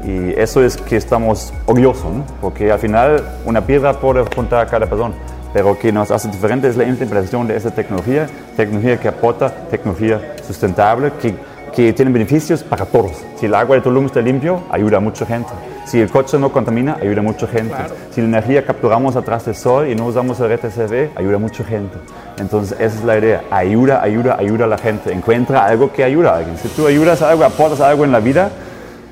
Y 0.09 0.33
eso 0.37 0.63
es 0.63 0.77
que 0.77 0.97
estamos 0.97 1.53
orgullosos, 1.65 2.11
¿no? 2.11 2.25
porque 2.41 2.71
al 2.71 2.79
final 2.79 3.23
una 3.45 3.61
piedra 3.61 3.93
puede 3.93 4.23
juntar 4.35 4.65
a 4.65 4.69
cada 4.69 4.87
persona. 4.87 5.13
Pero 5.53 5.77
que 5.77 5.91
nos 5.91 6.09
hace 6.09 6.29
diferente 6.29 6.67
es 6.67 6.75
la 6.75 6.83
implementación 6.83 7.47
de 7.47 7.55
esa 7.55 7.69
tecnología, 7.69 8.27
tecnología 8.57 8.99
que 8.99 9.07
aporta, 9.07 9.51
tecnología 9.69 10.35
sustentable, 10.47 11.11
que, 11.21 11.35
que 11.75 11.93
tiene 11.93 12.11
beneficios 12.11 12.63
para 12.63 12.85
todos. 12.85 13.11
Si 13.39 13.47
el 13.47 13.55
agua 13.55 13.77
de 13.77 13.81
Tulum 13.81 14.05
está 14.05 14.21
limpio, 14.21 14.61
ayuda 14.71 14.97
a 14.97 14.99
mucha 14.99 15.25
gente. 15.25 15.49
Si 15.85 15.99
el 15.99 16.09
coche 16.09 16.37
no 16.37 16.51
contamina, 16.51 16.97
ayuda 17.01 17.19
a 17.19 17.23
mucha 17.23 17.47
gente. 17.47 17.75
Claro. 17.75 17.95
Si 18.11 18.21
la 18.21 18.27
energía 18.27 18.65
capturamos 18.65 19.15
atrás 19.15 19.45
del 19.45 19.55
sol 19.55 19.87
y 19.89 19.95
no 19.95 20.05
usamos 20.05 20.39
el 20.39 20.55
RTCV, 20.55 21.17
ayuda 21.17 21.35
a 21.35 21.39
mucha 21.39 21.63
gente. 21.63 21.97
Entonces, 22.37 22.79
esa 22.79 22.99
es 22.99 23.03
la 23.03 23.17
idea. 23.17 23.43
Ayuda, 23.51 24.01
ayuda, 24.01 24.37
ayuda 24.39 24.65
a 24.65 24.67
la 24.67 24.77
gente. 24.77 25.11
Encuentra 25.11 25.65
algo 25.65 25.91
que 25.91 26.03
ayuda 26.03 26.33
a 26.33 26.37
alguien. 26.37 26.57
Si 26.57 26.69
tú 26.69 26.87
ayudas 26.87 27.21
a 27.21 27.31
algo, 27.31 27.43
aportas 27.43 27.81
algo 27.81 28.05
en 28.05 28.11
la 28.11 28.19
vida, 28.19 28.49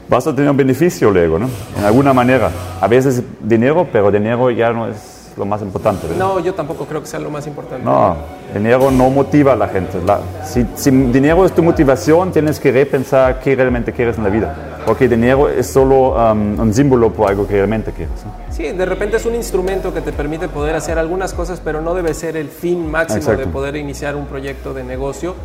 vas 0.08 0.26
a 0.28 0.36
tener 0.36 0.50
un 0.50 0.58
beneficio 0.58 1.12
luego, 1.12 1.40
¿no? 1.40 1.50
En 1.78 1.84
alguna 1.84 2.14
manera. 2.14 2.52
A 2.80 2.88
veces 2.88 3.22
dinero, 3.42 3.88
pero 3.92 4.12
dinero 4.12 4.50
ya 4.52 4.72
no 4.72 4.88
es 4.88 5.11
lo 5.38 5.46
más 5.46 5.62
importante. 5.62 6.08
¿verdad? 6.08 6.20
No, 6.20 6.40
yo 6.40 6.54
tampoco 6.54 6.86
creo 6.86 7.02
que 7.02 7.08
sea 7.08 7.20
lo 7.20 7.30
más 7.30 7.48
importante. 7.48 7.84
No, 7.86 8.16
dinero 8.54 8.92
no 8.92 9.10
motiva 9.10 9.54
a 9.54 9.56
la 9.56 9.68
gente. 9.68 10.00
La- 10.06 10.20
si, 10.44 10.66
si 10.76 10.92
dinero 10.92 11.46
es 11.46 11.54
tu 11.54 11.64
motivación, 11.64 12.32
tienes 12.32 12.60
que 12.60 12.72
repensar 12.72 13.40
qué 13.40 13.56
realmente 13.56 13.92
quieres 13.94 14.18
en 14.18 14.24
la 14.24 14.30
vida. 14.30 14.56
Porque 14.86 15.08
dinero 15.08 15.48
es 15.48 15.68
solo 15.68 16.16
um, 16.16 16.60
un 16.60 16.74
símbolo 16.74 17.12
por 17.14 17.30
algo 17.30 17.46
que 17.48 17.54
realmente 17.54 17.92
quieres. 17.92 18.14
Sí, 18.50 18.64
de 18.72 18.86
repente 18.86 19.18
es 19.18 19.26
un 19.26 19.36
instrumento 19.36 19.94
que 19.94 20.02
te 20.02 20.12
permite 20.12 20.48
poder 20.50 20.76
hacer 20.76 20.98
algunas 20.98 21.34
cosas, 21.34 21.62
pero 21.64 21.82
no 21.82 21.94
debe 21.94 22.14
ser 22.14 22.36
el 22.36 22.50
fin 22.50 22.90
máximo 22.90 23.20
Exacto. 23.20 23.42
de 23.42 23.48
poder 23.48 23.76
iniciar 23.76 24.16
un 24.16 24.26
proyecto 24.26 24.74
de 24.74 24.84
negocio, 24.84 25.36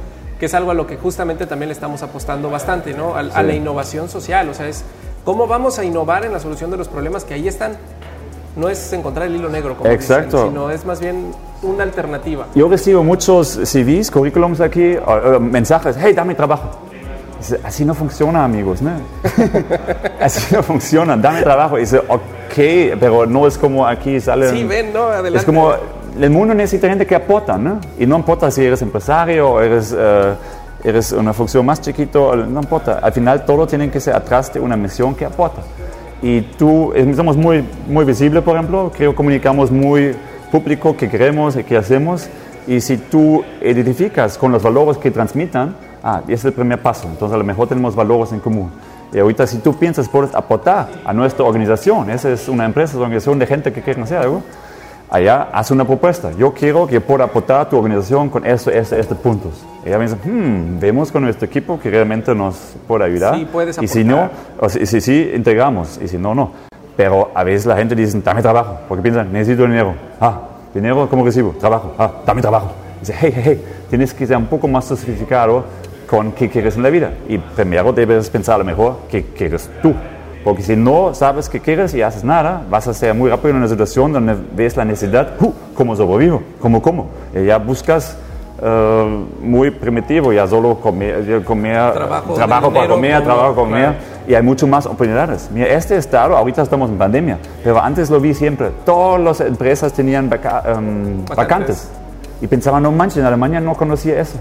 que 0.41 0.47
es 0.47 0.55
algo 0.55 0.71
a 0.71 0.75
lo 0.75 0.87
que 0.87 0.97
justamente 0.97 1.47
también 1.47 1.69
le 1.69 1.75
estamos 1.75 2.03
apostando 2.03 2.51
bastante, 2.51 2.93
¿no? 2.95 3.15
A, 3.15 3.21
a 3.21 3.43
la 3.43 3.55
innovación 3.55 4.09
social, 4.09 4.49
o 4.49 4.55
sea, 4.55 4.69
es 4.69 4.85
cómo 5.25 5.47
vamos 5.47 5.79
a 5.79 5.85
innovar 5.85 6.25
en 6.25 6.33
la 6.33 6.41
solución 6.41 6.71
de 6.71 6.77
los 6.77 6.89
problemas 6.89 7.25
que 7.25 7.35
ahí 7.35 7.47
están. 7.49 7.77
No 8.57 8.71
es 8.71 8.91
encontrar 8.93 9.27
el 9.27 9.37
hilo 9.37 9.51
negro, 9.51 9.77
como 9.77 9.91
Exacto. 9.91 10.39
dicen, 10.39 10.49
sino 10.49 10.71
es 10.71 10.85
más 10.87 10.99
bien 10.99 11.31
una 11.63 11.83
alternativa. 11.83 12.47
Yo 12.55 12.69
recibo 12.69 13.05
muchos 13.05 13.49
CVs, 13.49 14.11
currículums 14.11 14.61
aquí, 14.61 14.97
mensajes, 15.41 15.97
hey, 16.01 16.15
dame 16.15 16.35
trabajo. 16.35 16.71
Dice, 17.39 17.61
así 17.63 17.85
no 17.85 17.95
funciona, 17.95 18.45
amigos, 18.45 18.81
¿no? 18.81 18.93
así 20.21 20.55
no 20.55 20.63
funciona, 20.63 21.19
dame 21.19 21.43
trabajo. 21.43 21.77
Dice, 21.77 21.99
ok, 21.99 22.97
pero 22.99 23.27
no 23.27 23.47
es 23.47 23.59
como 23.59 23.87
aquí 23.87 24.19
salen... 24.21 24.51
Sí, 24.51 24.65
ven, 24.65 24.91
¿no? 24.93 25.03
Adelante. 25.03 25.39
Es 25.39 25.45
como, 25.45 25.75
el 26.19 26.31
mundo 26.31 26.55
necesita 26.55 26.89
gente 26.89 27.07
que 27.07 27.15
aporta, 27.15 27.59
¿no? 27.59 27.79
Y 27.99 28.07
no 28.07 28.17
importa 28.17 28.51
si 28.51 28.65
eres 28.65 28.81
empresario 28.81 29.51
o 29.51 29.61
eres, 29.61 29.95
eh, 29.97 30.35
eres 30.83 31.13
una 31.13 31.35
función 31.35 31.67
más 31.67 31.83
chiquito, 31.83 32.35
no 32.35 32.61
importa. 32.61 33.01
Al 33.03 33.13
final 33.13 33.45
todo 33.45 33.67
tiene 33.67 33.91
que 33.91 34.01
ser 34.01 34.17
atrás 34.17 34.53
de 34.55 34.61
una 34.61 34.77
misión 34.77 35.15
que 35.15 35.27
aporta. 35.27 35.61
Y 36.27 36.41
tú, 36.41 36.93
eh, 36.93 37.15
somos 37.15 37.37
muy, 37.37 37.63
muy 37.87 38.05
visibles, 38.05 38.43
por 38.43 38.57
ejemplo, 38.57 38.91
creo 38.93 39.13
que 39.13 39.17
comunicamos 39.17 39.71
muy 39.71 40.13
público 40.51 40.97
qué 40.97 41.09
queremos 41.09 41.55
y 41.55 41.63
qué 41.63 41.77
hacemos. 41.77 42.29
Y 42.67 42.81
si 42.81 42.97
tú 42.97 43.45
identificas 43.63 44.37
con 44.37 44.51
los 44.51 44.61
valores 44.61 44.97
que 44.97 45.13
transmitan, 45.13 45.77
ah, 46.03 46.23
ese 46.25 46.35
es 46.35 46.45
el 46.47 46.53
primer 46.53 46.83
paso. 46.83 47.07
Entonces 47.07 47.33
a 47.33 47.39
lo 47.39 47.45
mejor 47.45 47.69
tenemos 47.69 47.95
valores 47.95 48.33
en 48.33 48.41
común. 48.41 48.73
Y 49.13 49.21
ahorita 49.21 49.47
si 49.47 49.59
tú 49.59 49.79
piensas, 49.79 50.09
puedes 50.09 50.35
aportar 50.35 50.89
a 51.05 51.13
nuestra 51.13 51.45
organización. 51.45 52.11
Esa 52.11 52.33
es 52.33 52.49
una 52.49 52.65
empresa, 52.65 52.95
es 52.95 52.97
una 52.97 53.05
organización 53.05 53.39
de 53.39 53.47
gente 53.47 53.73
que 53.73 53.81
quiere 53.81 54.03
hacer 54.03 54.19
algo 54.19 54.43
allá 55.11 55.49
haz 55.53 55.71
una 55.71 55.85
propuesta. 55.85 56.33
Yo 56.39 56.53
quiero 56.53 56.87
que 56.87 57.01
pueda 57.01 57.25
aportar 57.25 57.69
tu 57.69 57.77
organización 57.77 58.29
con 58.29 58.45
esto, 58.47 58.71
esto, 58.71 58.97
estos 58.97 59.19
puntos. 59.19 59.53
Y 59.85 59.89
ella 59.89 59.99
me 59.99 60.05
dice, 60.05 60.17
hmm, 60.17 60.79
vemos 60.81 61.13
con 61.13 61.23
nuestro 61.23 61.47
equipo 61.47 61.79
que 61.79 61.91
realmente 61.91 62.35
nos 62.35 62.57
puede 62.87 63.05
ayudar. 63.05 63.37
Sí, 63.37 63.47
puedes 63.51 63.81
y 63.81 63.89
si 63.89 64.05
no, 64.05 64.31
o 64.59 64.69
si, 64.69 64.87
si 64.87 65.01
sí, 65.01 65.31
integramos. 65.35 65.99
Y 66.03 66.09
si 66.09 66.19
no, 66.19 66.35
no. 66.35 66.53
Pero 66.97 67.31
a 67.35 67.45
veces 67.45 67.67
la 67.67 67.77
gente 67.77 67.95
dice, 67.95 68.19
dame 68.21 68.43
trabajo, 68.43 68.79
porque 68.89 69.03
piensan, 69.03 69.33
necesito 69.33 69.63
dinero. 69.63 69.95
Ah, 70.21 70.41
dinero, 70.73 71.09
¿cómo 71.09 71.25
recibo? 71.25 71.55
Trabajo, 71.59 71.95
ah, 71.99 72.11
dame 72.25 72.41
trabajo. 72.41 72.73
Dice, 73.01 73.15
hey, 73.19 73.33
hey, 73.35 73.43
hey, 73.45 73.65
tienes 73.91 74.15
que 74.15 74.27
ser 74.27 74.37
un 74.37 74.47
poco 74.47 74.67
más 74.67 74.87
sofisticado 74.87 75.65
con 76.09 76.33
qué 76.33 76.49
quieres 76.49 76.77
en 76.77 76.83
la 76.83 76.91
vida. 76.91 77.13
Y 77.29 77.39
primero 77.39 77.93
debes 77.93 78.31
pensar 78.31 78.55
a 78.55 78.59
lo 78.59 78.65
mejor 78.65 79.01
qué 79.11 79.25
quieres 79.37 79.71
tú. 79.83 79.95
Porque 80.47 80.63
si 80.63 80.77
no 80.77 81.13
sabes 81.13 81.49
qué 81.49 81.59
quieres 81.59 81.93
y 81.93 82.03
haces 82.03 82.23
nada, 82.23 82.63
vas 82.71 82.87
a 82.87 82.95
ser 82.95 83.13
muy 83.15 83.29
rápido 83.29 83.51
en 83.51 83.57
una 83.57 83.67
situación 83.69 84.13
donde 84.13 84.37
ves 84.55 84.77
la 84.77 84.85
necesidad, 84.85 85.31
uh, 85.41 85.51
¿cómo 85.75 85.97
sobrevivo? 85.97 86.41
¿Cómo 86.61 86.81
como? 86.81 87.09
Y 87.35 87.47
ya 87.47 87.59
buscas 87.59 88.17
uh, 88.63 89.45
muy 89.45 89.73
primitivo, 89.73 90.33
ya 90.33 90.47
solo 90.47 90.77
comer, 90.77 91.43
comer 91.43 91.93
Trabajo, 91.95 92.35
trabajo 92.35 92.73
para 92.73 92.87
comer, 92.87 93.15
como- 93.15 93.25
trabajo 93.25 93.55
para 93.57 93.67
comer. 93.67 93.83
claro. 93.87 93.97
Y 94.29 94.35
hay 94.35 94.43
mucho 94.45 94.69
más 94.69 94.87
oportunidades. 94.87 95.51
Mira, 95.53 95.67
este 95.67 95.97
estado, 95.97 96.37
ahorita 96.37 96.63
estamos 96.63 96.91
en 96.91 96.97
pandemia, 96.97 97.39
pero 97.65 97.81
antes 97.83 98.09
lo 98.09 98.21
vi 98.21 98.33
siempre. 98.33 98.71
Todas 98.85 99.21
las 99.21 99.41
empresas 99.41 99.93
tenían 99.93 100.31
vaca- 100.31 100.63
Vacantes. 100.65 101.37
vacantes. 101.37 101.89
Y 102.41 102.47
pensaba, 102.47 102.79
no 102.79 102.93
manches, 102.93 103.19
en 103.19 103.25
Alemania 103.25 103.61
no 103.61 103.75
conocía 103.75 104.21
eso. 104.21 104.39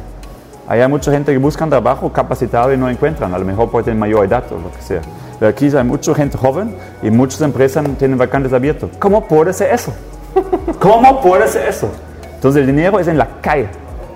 Hay 0.68 0.88
mucha 0.88 1.12
gente 1.12 1.32
que 1.32 1.38
buscan 1.38 1.70
trabajo 1.70 2.12
capacitado 2.12 2.74
y 2.74 2.78
no 2.78 2.90
encuentran, 2.90 3.34
a 3.34 3.38
lo 3.38 3.46
mejor 3.46 3.70
por 3.70 3.84
tener 3.84 4.00
mayor 4.00 4.26
edad 4.26 4.44
o 4.52 4.56
lo 4.56 4.72
que 4.72 4.82
sea. 4.82 5.02
Pero 5.40 5.50
aquí 5.50 5.70
hay 5.76 5.84
mucha 5.84 6.14
gente 6.16 6.38
joven 6.38 6.76
y 7.04 7.12
muchas 7.12 7.42
empresas 7.42 7.86
tienen 8.00 8.18
vacantes 8.18 8.52
abiertos. 8.52 8.90
¿Cómo 8.98 9.28
puede 9.28 9.54
ser 9.54 9.74
eso? 9.74 9.94
¿Cómo 10.80 11.22
puede 11.22 11.48
ser 11.48 11.68
eso? 11.68 11.92
Entonces 12.34 12.62
el 12.62 12.68
dinero 12.68 13.00
es 13.00 13.08
en 13.08 13.18
la 13.18 13.28
calle. 13.42 13.68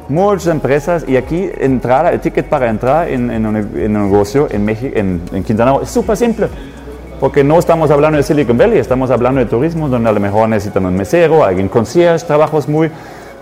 Muchas 0.07 0.47
empresas 0.47 1.05
y 1.07 1.17
aquí 1.17 1.51
entrada, 1.59 2.11
el 2.11 2.19
ticket 2.19 2.49
para 2.49 2.67
entrar 2.67 3.09
en, 3.09 3.29
en 3.29 3.45
un, 3.45 3.55
en 3.55 3.95
un 3.95 4.11
negocio 4.11 4.47
en, 4.49 4.65
México, 4.65 4.91
en, 4.97 5.21
en 5.31 5.43
Quintana 5.43 5.73
Roo 5.73 5.81
es 5.81 5.89
súper 5.89 6.17
simple. 6.17 6.47
Porque 7.19 7.43
no 7.43 7.59
estamos 7.59 7.91
hablando 7.91 8.17
de 8.17 8.23
Silicon 8.23 8.57
Valley, 8.57 8.79
estamos 8.79 9.11
hablando 9.11 9.39
de 9.39 9.45
turismo, 9.45 9.89
donde 9.89 10.09
a 10.09 10.13
lo 10.13 10.19
mejor 10.21 10.47
necesitan 10.47 10.85
un 10.85 10.95
mesero, 10.95 11.43
alguien 11.43 11.67
concierge, 11.67 12.25
trabajos 12.25 12.67
muy 12.67 12.89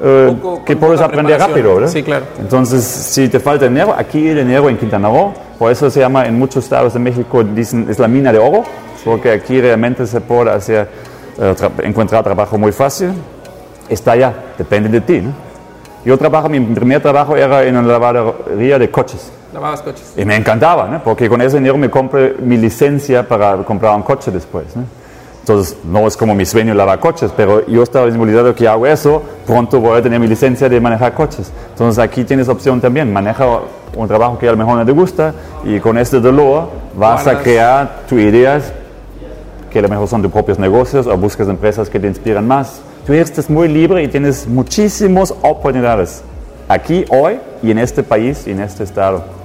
eh, 0.02 0.36
que 0.66 0.76
puedes 0.76 1.02
aprender 1.02 1.40
rápido, 1.40 1.76
¿verdad? 1.76 1.90
Sí, 1.90 2.04
claro. 2.04 2.26
Entonces, 2.40 2.84
si 2.84 3.28
te 3.30 3.40
falta 3.40 3.68
dinero, 3.68 3.94
aquí 3.98 4.28
el 4.30 4.38
dinero 4.38 4.70
en 4.70 4.78
Quintana 4.78 5.08
Roo, 5.10 5.34
por 5.58 5.72
eso 5.72 5.90
se 5.90 6.00
llama 6.00 6.26
en 6.26 6.38
muchos 6.38 6.64
estados 6.64 6.94
de 6.94 7.00
México, 7.00 7.44
dicen, 7.44 7.88
es 7.90 7.98
la 8.00 8.08
mina 8.08 8.32
de 8.32 8.40
oro, 8.40 8.64
porque 9.06 9.32
aquí 9.32 9.60
realmente 9.62 10.06
se 10.06 10.22
puede 10.22 10.52
hacer, 10.52 10.88
eh, 11.40 11.56
tra- 11.58 11.72
encontrar 11.84 12.24
trabajo 12.24 12.58
muy 12.58 12.72
fácil. 12.72 13.12
Está 13.90 14.12
allá, 14.14 14.34
depende 14.58 14.90
de 14.90 15.02
ti, 15.02 15.22
¿no? 15.22 15.32
Yo 16.06 16.18
trabajo, 16.18 16.48
mi 16.50 16.60
primer 16.60 17.02
trabajo 17.02 17.36
era 17.36 17.64
en 17.64 17.76
una 17.76 17.88
lavadería 17.88 18.78
de 18.80 18.90
coches. 18.92 19.32
Lavabas 19.54 19.82
coches. 19.82 20.14
Y 20.16 20.24
me 20.26 20.36
encantaba, 20.36 20.88
¿no? 20.88 21.02
porque 21.04 21.28
con 21.30 21.42
ese 21.42 21.58
dinero 21.58 21.78
me 21.78 21.90
compré 21.90 22.36
mi 22.40 22.58
licencia 22.58 23.28
para 23.28 23.58
comprar 23.58 23.96
un 23.96 24.04
coche 24.04 24.30
después. 24.32 24.76
¿no? 24.76 24.84
Entonces, 25.48 25.78
no 25.86 26.06
es 26.06 26.18
como 26.18 26.36
mi 26.36 26.46
sueño 26.46 26.74
lavar 26.74 27.00
coches, 27.00 27.32
pero 27.38 27.66
yo 27.68 27.82
estaba 27.82 28.06
involucrado 28.10 28.54
que 28.54 28.68
hago 28.68 28.86
eso, 28.86 29.22
pronto 29.46 29.80
voy 29.80 29.98
a 29.98 30.02
tener 30.02 30.20
mi 30.20 30.28
licencia 30.28 30.68
de 30.68 30.82
manejar 30.82 31.14
coches. 31.14 31.54
Entonces, 31.70 32.04
aquí 32.04 32.26
tienes 32.26 32.50
opción 32.50 32.82
también, 32.82 33.14
maneja 33.14 33.62
un 33.96 34.08
trabajo 34.10 34.38
que 34.38 34.46
a 34.46 34.52
lo 34.52 34.58
mejor 34.58 34.76
no 34.76 34.86
te 34.86 34.92
gusta 34.92 35.34
y 35.64 35.80
con 35.80 35.98
este 35.98 36.20
dolor 36.20 36.68
vas 36.98 37.28
a 37.28 37.42
crear 37.42 38.02
tus 38.10 38.20
ideas 38.20 38.74
que 39.72 39.80
a 39.80 39.84
lo 39.84 39.88
mejor 39.88 40.10
son 40.10 40.22
tus 40.22 40.34
propios 40.34 40.60
negocios 40.60 41.08
o 41.08 41.16
buscas 41.16 41.48
empresas 41.48 41.90
que 41.90 41.98
te 41.98 42.08
inspiran 42.08 42.46
más. 42.46 42.82
Tú 43.06 43.14
eres 43.14 43.50
muy 43.50 43.70
libre 43.70 44.04
y 44.04 44.10
tienes 44.10 44.46
muchísimas 44.48 45.34
oportunidades 45.42 46.24
aquí, 46.68 47.06
hoy 47.08 47.40
y 47.64 47.72
en 47.72 47.78
este 47.78 48.04
país 48.04 48.46
y 48.48 48.52
en 48.52 48.60
este 48.60 48.84
estado. 48.84 49.37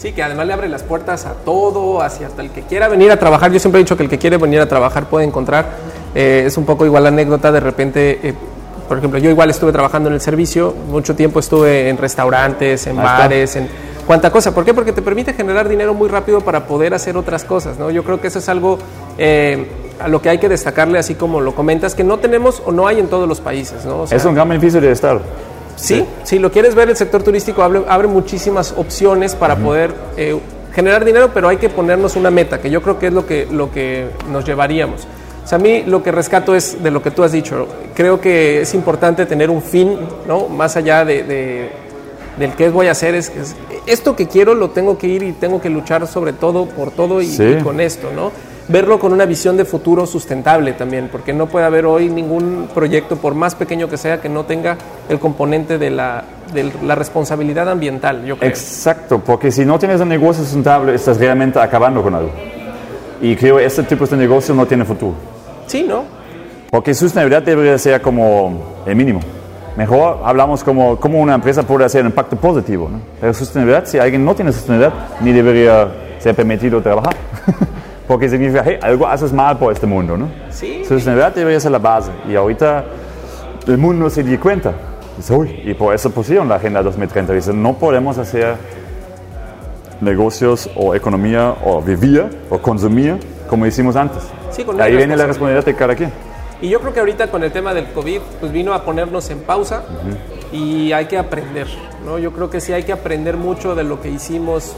Sí, 0.00 0.12
que 0.12 0.22
además 0.22 0.46
le 0.46 0.54
abre 0.54 0.66
las 0.70 0.82
puertas 0.82 1.26
a 1.26 1.34
todo, 1.34 2.00
hacia 2.00 2.28
hasta 2.28 2.40
el 2.40 2.48
que 2.50 2.62
quiera 2.62 2.88
venir 2.88 3.12
a 3.12 3.18
trabajar. 3.18 3.52
Yo 3.52 3.58
siempre 3.58 3.80
he 3.80 3.84
dicho 3.84 3.98
que 3.98 4.04
el 4.04 4.08
que 4.08 4.16
quiere 4.16 4.38
venir 4.38 4.58
a 4.58 4.66
trabajar 4.66 5.04
puede 5.10 5.26
encontrar. 5.26 5.66
Eh, 6.14 6.44
es 6.46 6.56
un 6.56 6.64
poco 6.64 6.86
igual 6.86 7.02
la 7.02 7.10
anécdota, 7.10 7.52
de 7.52 7.60
repente, 7.60 8.18
eh, 8.22 8.34
por 8.88 8.96
ejemplo, 8.96 9.18
yo 9.18 9.28
igual 9.28 9.50
estuve 9.50 9.72
trabajando 9.72 10.08
en 10.08 10.14
el 10.14 10.22
servicio, 10.22 10.74
mucho 10.88 11.14
tiempo 11.14 11.38
estuve 11.38 11.90
en 11.90 11.98
restaurantes, 11.98 12.86
en 12.86 12.96
bares, 12.96 13.56
en 13.56 13.68
cuánta 14.06 14.32
cosa. 14.32 14.54
¿Por 14.54 14.64
qué? 14.64 14.72
Porque 14.72 14.92
te 14.94 15.02
permite 15.02 15.34
generar 15.34 15.68
dinero 15.68 15.92
muy 15.92 16.08
rápido 16.08 16.40
para 16.40 16.66
poder 16.66 16.94
hacer 16.94 17.18
otras 17.18 17.44
cosas, 17.44 17.78
¿no? 17.78 17.90
Yo 17.90 18.02
creo 18.02 18.22
que 18.22 18.28
eso 18.28 18.38
es 18.38 18.48
algo 18.48 18.78
eh, 19.18 19.66
a 20.00 20.08
lo 20.08 20.22
que 20.22 20.30
hay 20.30 20.38
que 20.38 20.48
destacarle, 20.48 20.98
así 20.98 21.14
como 21.14 21.42
lo 21.42 21.54
comentas, 21.54 21.94
que 21.94 22.04
no 22.04 22.18
tenemos 22.18 22.62
o 22.64 22.72
no 22.72 22.86
hay 22.86 23.00
en 23.00 23.08
todos 23.08 23.28
los 23.28 23.42
países, 23.42 23.84
¿no? 23.84 24.00
O 24.00 24.06
sea, 24.06 24.16
Es 24.16 24.24
un 24.24 24.34
gran 24.34 24.48
beneficio 24.48 24.80
del 24.80 24.92
Estado. 24.92 25.20
Sí, 25.80 26.04
si 26.24 26.38
lo 26.38 26.50
quieres 26.52 26.74
ver, 26.74 26.88
el 26.90 26.96
sector 26.96 27.22
turístico 27.22 27.62
abre, 27.62 27.82
abre 27.88 28.06
muchísimas 28.08 28.72
opciones 28.76 29.34
para 29.34 29.56
poder 29.56 29.92
eh, 30.16 30.38
generar 30.74 31.04
dinero, 31.04 31.30
pero 31.34 31.48
hay 31.48 31.56
que 31.56 31.68
ponernos 31.68 32.16
una 32.16 32.30
meta, 32.30 32.60
que 32.60 32.70
yo 32.70 32.82
creo 32.82 32.98
que 32.98 33.08
es 33.08 33.12
lo 33.12 33.26
que, 33.26 33.46
lo 33.50 33.70
que 33.72 34.06
nos 34.30 34.44
llevaríamos. 34.44 35.06
O 35.44 35.46
sea, 35.48 35.56
a 35.56 35.60
mí 35.60 35.82
lo 35.86 36.02
que 36.02 36.12
rescato 36.12 36.54
es 36.54 36.82
de 36.82 36.90
lo 36.90 37.02
que 37.02 37.10
tú 37.10 37.24
has 37.24 37.32
dicho. 37.32 37.66
Creo 37.94 38.20
que 38.20 38.60
es 38.60 38.74
importante 38.74 39.26
tener 39.26 39.50
un 39.50 39.62
fin, 39.62 39.96
¿no? 40.28 40.48
Más 40.48 40.76
allá 40.76 41.04
de, 41.04 41.22
de- 41.24 41.70
del 42.38 42.52
qué 42.52 42.68
voy 42.70 42.86
a 42.86 42.92
hacer, 42.92 43.14
es, 43.14 43.30
es- 43.30 43.56
esto 43.86 44.14
que 44.14 44.28
quiero 44.28 44.54
lo 44.54 44.70
tengo 44.70 44.96
que 44.98 45.08
ir 45.08 45.22
y 45.22 45.32
tengo 45.32 45.60
que 45.60 45.68
luchar 45.70 46.06
sobre 46.06 46.32
todo 46.34 46.66
por 46.66 46.90
todo 46.92 47.20
y, 47.20 47.26
Sí. 47.26 47.56
y 47.58 47.62
con 47.62 47.80
esto, 47.80 48.10
¿no? 48.14 48.30
Verlo 48.70 49.00
con 49.00 49.12
una 49.12 49.26
visión 49.26 49.56
de 49.56 49.64
futuro 49.64 50.06
sustentable 50.06 50.74
también, 50.74 51.08
porque 51.10 51.32
no 51.32 51.46
puede 51.46 51.66
haber 51.66 51.86
hoy 51.86 52.08
ningún 52.08 52.68
proyecto, 52.72 53.16
por 53.16 53.34
más 53.34 53.56
pequeño 53.56 53.88
que 53.88 53.96
sea, 53.96 54.20
que 54.20 54.28
no 54.28 54.44
tenga 54.44 54.76
el 55.08 55.18
componente 55.18 55.76
de 55.76 55.90
la, 55.90 56.22
de 56.54 56.72
la 56.84 56.94
responsabilidad 56.94 57.68
ambiental, 57.68 58.24
yo 58.24 58.38
creo. 58.38 58.48
Exacto, 58.48 59.18
porque 59.18 59.50
si 59.50 59.64
no 59.64 59.76
tienes 59.76 60.00
un 60.00 60.08
negocio 60.08 60.44
sustentable, 60.44 60.94
estás 60.94 61.18
realmente 61.18 61.58
acabando 61.58 62.00
con 62.00 62.14
algo. 62.14 62.30
Y 63.20 63.34
creo 63.34 63.56
que 63.56 63.64
este 63.64 63.82
tipo 63.82 64.06
de 64.06 64.16
negocio 64.16 64.54
no 64.54 64.64
tiene 64.66 64.84
futuro. 64.84 65.14
Sí, 65.66 65.82
¿no? 65.82 66.04
Porque 66.70 66.94
sustentabilidad 66.94 67.42
debería 67.42 67.76
ser 67.76 68.00
como 68.00 68.82
el 68.86 68.94
mínimo. 68.94 69.18
Mejor 69.76 70.20
hablamos 70.24 70.62
como, 70.62 70.94
como 71.00 71.20
una 71.20 71.34
empresa 71.34 71.64
puede 71.64 71.86
hacer 71.86 72.02
un 72.02 72.08
impacto 72.08 72.36
positivo. 72.36 72.88
¿no? 72.88 73.00
Pero 73.20 73.34
sostenibilidad, 73.34 73.84
si 73.84 73.98
alguien 73.98 74.24
no 74.24 74.32
tiene 74.36 74.52
sostenibilidad, 74.52 74.94
ni 75.20 75.32
debería 75.32 75.88
ser 76.20 76.36
permitido 76.36 76.80
trabajar. 76.80 77.16
Porque 78.10 78.28
significa, 78.28 78.64
hey, 78.66 78.76
algo 78.82 79.06
haces 79.06 79.32
mal 79.32 79.56
por 79.56 79.72
este 79.72 79.86
mundo. 79.86 80.16
¿no? 80.16 80.26
Sí. 80.50 80.82
Sostenibilidad 80.84 81.32
debería 81.32 81.60
ser 81.60 81.70
la 81.70 81.78
base. 81.78 82.10
Y 82.28 82.34
ahorita 82.34 82.84
el 83.68 83.78
mundo 83.78 84.10
se 84.10 84.24
dio 84.24 84.40
cuenta. 84.40 84.72
Dice, 85.16 85.32
"Uy", 85.32 85.60
y 85.64 85.74
por 85.74 85.94
eso 85.94 86.10
pusieron 86.10 86.48
la 86.48 86.56
Agenda 86.56 86.82
2030. 86.82 87.32
Dice, 87.32 87.52
no 87.52 87.74
podemos 87.74 88.18
hacer 88.18 88.56
negocios 90.00 90.68
o 90.74 90.92
economía 90.96 91.54
o 91.64 91.80
vivir 91.80 92.24
o 92.50 92.58
consumir 92.58 93.16
como 93.48 93.64
hicimos 93.64 93.94
antes. 93.94 94.24
Sí, 94.50 94.64
con 94.64 94.80
Ahí 94.80 94.96
viene 94.96 95.16
la 95.16 95.26
responsabilidad. 95.26 95.26
responsabilidad 95.28 95.64
de 95.66 95.74
cada 95.76 95.94
quien. 95.94 96.12
Y 96.62 96.68
yo 96.68 96.80
creo 96.80 96.92
que 96.92 96.98
ahorita 96.98 97.28
con 97.28 97.44
el 97.44 97.52
tema 97.52 97.72
del 97.74 97.92
COVID, 97.92 98.20
pues 98.40 98.50
vino 98.50 98.74
a 98.74 98.84
ponernos 98.84 99.30
en 99.30 99.38
pausa 99.38 99.84
y 100.50 100.90
hay 100.90 101.06
que 101.06 101.16
aprender, 101.16 101.68
¿no? 102.04 102.18
Yo 102.18 102.32
creo 102.32 102.50
que 102.50 102.60
sí 102.60 102.72
hay 102.72 102.82
que 102.82 102.92
aprender 102.92 103.36
mucho 103.36 103.76
de 103.76 103.84
lo 103.84 104.00
que 104.00 104.10
hicimos 104.10 104.74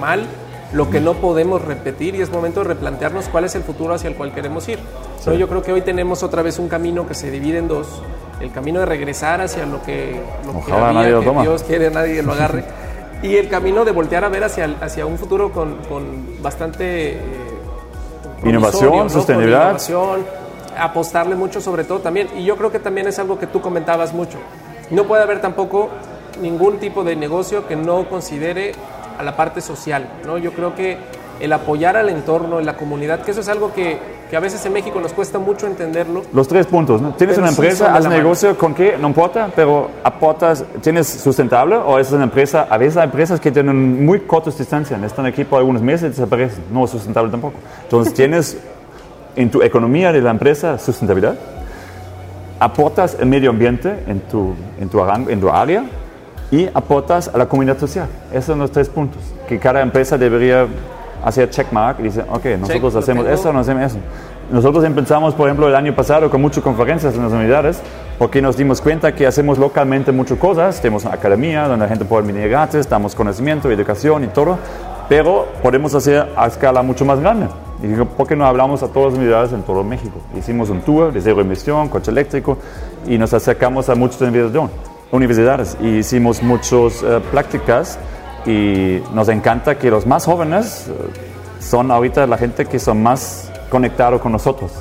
mal, 0.00 0.24
lo 0.72 0.88
que 0.90 1.00
no 1.00 1.14
podemos 1.14 1.62
repetir 1.62 2.14
y 2.14 2.22
es 2.22 2.30
momento 2.30 2.60
de 2.60 2.68
replantearnos 2.68 3.28
cuál 3.28 3.44
es 3.44 3.54
el 3.54 3.62
futuro 3.62 3.94
hacia 3.94 4.08
el 4.08 4.16
cual 4.16 4.32
queremos 4.32 4.66
ir. 4.68 4.78
¿no? 5.26 5.34
Yo 5.34 5.48
creo 5.48 5.62
que 5.62 5.72
hoy 5.72 5.82
tenemos 5.82 6.22
otra 6.22 6.42
vez 6.42 6.58
un 6.58 6.68
camino 6.68 7.06
que 7.06 7.14
se 7.14 7.30
divide 7.30 7.58
en 7.58 7.68
dos, 7.68 8.02
el 8.40 8.50
camino 8.52 8.80
de 8.80 8.86
regresar 8.86 9.40
hacia 9.40 9.66
lo 9.66 9.82
que, 9.82 10.20
lo 10.46 10.52
que 10.52 10.58
Ojalá 10.58 10.88
había, 10.88 11.00
nadie 11.00 11.12
lo 11.12 11.20
que 11.20 11.26
toma. 11.26 11.42
Dios 11.42 11.62
quiere, 11.62 11.90
nadie 11.90 12.22
lo 12.22 12.32
agarre, 12.32 12.64
y 13.22 13.36
el 13.36 13.48
camino 13.48 13.84
de 13.84 13.92
voltear 13.92 14.24
a 14.24 14.28
ver 14.28 14.44
hacia, 14.44 14.74
hacia 14.80 15.04
un 15.06 15.18
futuro 15.18 15.52
con, 15.52 15.76
con 15.88 16.42
bastante... 16.42 17.12
eh, 17.12 17.20
Innovación, 18.44 18.90
¿no? 18.96 19.08
sostenibilidad. 19.08 19.58
Con 19.60 19.66
innovación, 19.68 20.26
apostarle 20.76 21.36
mucho 21.36 21.60
sobre 21.60 21.84
todo 21.84 22.00
también. 22.00 22.28
Y 22.36 22.44
yo 22.44 22.56
creo 22.56 22.72
que 22.72 22.78
también 22.80 23.06
es 23.06 23.18
algo 23.18 23.38
que 23.38 23.46
tú 23.46 23.60
comentabas 23.60 24.12
mucho. 24.12 24.38
No 24.90 25.04
puede 25.04 25.22
haber 25.22 25.40
tampoco 25.40 25.90
ningún 26.40 26.78
tipo 26.78 27.04
de 27.04 27.14
negocio 27.14 27.68
que 27.68 27.76
no 27.76 28.08
considere 28.08 28.72
a 29.22 29.24
la 29.24 29.36
parte 29.36 29.60
social, 29.60 30.06
¿no? 30.26 30.36
Yo 30.36 30.52
creo 30.52 30.74
que 30.74 30.98
el 31.40 31.52
apoyar 31.52 31.96
al 31.96 32.08
entorno, 32.08 32.60
en 32.60 32.66
la 32.66 32.76
comunidad, 32.76 33.22
que 33.22 33.30
eso 33.30 33.40
es 33.40 33.48
algo 33.48 33.72
que, 33.72 33.98
que 34.30 34.36
a 34.36 34.40
veces 34.40 34.64
en 34.66 34.72
México 34.72 35.00
nos 35.00 35.12
cuesta 35.12 35.38
mucho 35.38 35.66
entenderlo. 35.66 36.22
Los 36.32 36.46
tres 36.46 36.66
puntos, 36.66 37.00
¿no? 37.00 37.14
Tienes 37.14 37.36
Pero 37.36 37.46
una 37.46 37.52
sí 37.52 37.60
empresa, 37.60 37.92
haces 37.92 38.04
la 38.04 38.10
negocio 38.10 38.56
con 38.58 38.74
qué, 38.74 38.96
no 39.00 39.08
importa, 39.08 39.50
pero 39.54 39.90
aportas, 40.04 40.64
tienes 40.80 41.08
sustentable 41.08 41.76
o 41.76 41.98
es 41.98 42.12
una 42.12 42.24
empresa, 42.24 42.66
a 42.68 42.76
veces 42.78 42.96
hay 42.96 43.04
empresas 43.04 43.40
que 43.40 43.50
tienen 43.50 44.04
muy 44.04 44.20
cortas 44.20 44.58
distancias, 44.58 45.02
están 45.02 45.26
aquí 45.26 45.44
por 45.44 45.58
algunos 45.58 45.82
meses 45.82 46.06
y 46.06 46.08
desaparecen, 46.10 46.64
no 46.72 46.84
es 46.84 46.90
sustentable 46.90 47.30
tampoco. 47.30 47.54
Entonces 47.84 48.14
tienes 48.14 48.58
en 49.34 49.50
tu 49.50 49.62
economía 49.62 50.12
de 50.12 50.20
la 50.20 50.30
empresa 50.30 50.78
sustentabilidad, 50.78 51.36
aportas 52.60 53.16
el 53.18 53.26
medio 53.26 53.50
ambiente 53.50 54.04
en 54.06 54.20
tu, 54.20 54.54
en 54.78 54.88
tu, 54.88 55.00
en 55.02 55.40
tu 55.40 55.50
área 55.50 55.84
y 56.52 56.68
aportas 56.74 57.28
a 57.34 57.38
la 57.38 57.46
comunidad 57.48 57.78
social. 57.78 58.06
Esos 58.30 58.44
son 58.44 58.60
los 58.60 58.70
tres 58.70 58.88
puntos 58.88 59.20
que 59.48 59.58
cada 59.58 59.80
empresa 59.80 60.16
debería 60.16 60.68
hacer 61.24 61.50
checkmark 61.50 61.98
y 62.00 62.04
dice, 62.04 62.24
ok, 62.28 62.44
nosotros 62.60 62.94
lo 62.94 63.00
hacemos 63.00 63.26
eso, 63.26 63.52
no 63.52 63.60
hacemos 63.60 63.84
eso. 63.84 63.98
Nosotros 64.50 64.84
empezamos, 64.84 65.34
por 65.34 65.48
ejemplo, 65.48 65.66
el 65.66 65.74
año 65.74 65.96
pasado 65.96 66.30
con 66.30 66.42
muchas 66.42 66.62
conferencias 66.62 67.14
en 67.14 67.22
las 67.22 67.32
unidades, 67.32 67.80
porque 68.18 68.42
nos 68.42 68.56
dimos 68.56 68.82
cuenta 68.82 69.14
que 69.14 69.26
hacemos 69.26 69.56
localmente 69.56 70.12
muchas 70.12 70.38
cosas. 70.38 70.78
Tenemos 70.80 71.04
una 71.04 71.14
academia 71.14 71.66
donde 71.66 71.86
la 71.86 71.88
gente 71.88 72.04
puede 72.04 72.26
venir 72.26 72.50
gratis, 72.50 72.86
damos 72.86 73.14
conocimiento, 73.14 73.70
educación 73.70 74.24
y 74.24 74.26
todo, 74.26 74.58
pero 75.08 75.46
podemos 75.62 75.94
hacer 75.94 76.28
a 76.36 76.46
escala 76.46 76.82
mucho 76.82 77.06
más 77.06 77.18
grande. 77.18 77.46
Y 77.82 77.86
digo, 77.86 78.04
¿por 78.04 78.26
qué 78.26 78.36
no 78.36 78.44
hablamos 78.44 78.82
a 78.82 78.88
todas 78.88 79.12
las 79.12 79.22
unidades 79.22 79.52
en 79.52 79.62
todo 79.62 79.82
México? 79.82 80.18
Hicimos 80.36 80.68
un 80.68 80.82
tour 80.82 81.12
de 81.12 81.20
cero 81.22 81.40
emisión, 81.40 81.88
coche 81.88 82.10
eléctrico, 82.10 82.58
y 83.06 83.16
nos 83.16 83.32
acercamos 83.32 83.88
a 83.88 83.94
muchas 83.94 84.20
universidades. 85.12 85.76
Y 85.80 85.98
hicimos 85.98 86.42
muchas 86.42 87.02
eh, 87.02 87.20
prácticas 87.30 87.98
y 88.44 88.98
nos 89.14 89.28
encanta 89.28 89.78
que 89.78 89.90
los 89.90 90.04
más 90.06 90.24
jóvenes 90.24 90.88
eh, 90.88 90.92
son 91.60 91.90
ahorita 91.92 92.26
la 92.26 92.36
gente 92.38 92.64
que 92.66 92.78
son 92.80 93.00
más 93.02 93.48
conectados 93.70 94.20
con 94.20 94.32
nosotros, 94.32 94.72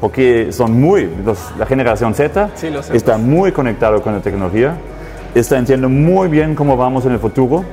porque 0.00 0.52
son 0.52 0.78
muy, 0.78 1.08
los- 1.24 1.52
la 1.58 1.64
generación 1.64 2.12
Z 2.14 2.50
Sí, 2.56 2.68
está 2.96 3.16
muy 3.16 3.52
conectado 3.52 4.02
con 4.02 4.14
la 4.14 4.20
tecnología, 4.20 4.76
está 5.34 5.56
entiendo 5.56 5.88
muy 5.88 6.28
bien 6.28 6.54
cómo 6.54 6.76
vamos 6.76 7.06
en 7.06 7.12
el 7.12 7.18
futuro, 7.20 7.64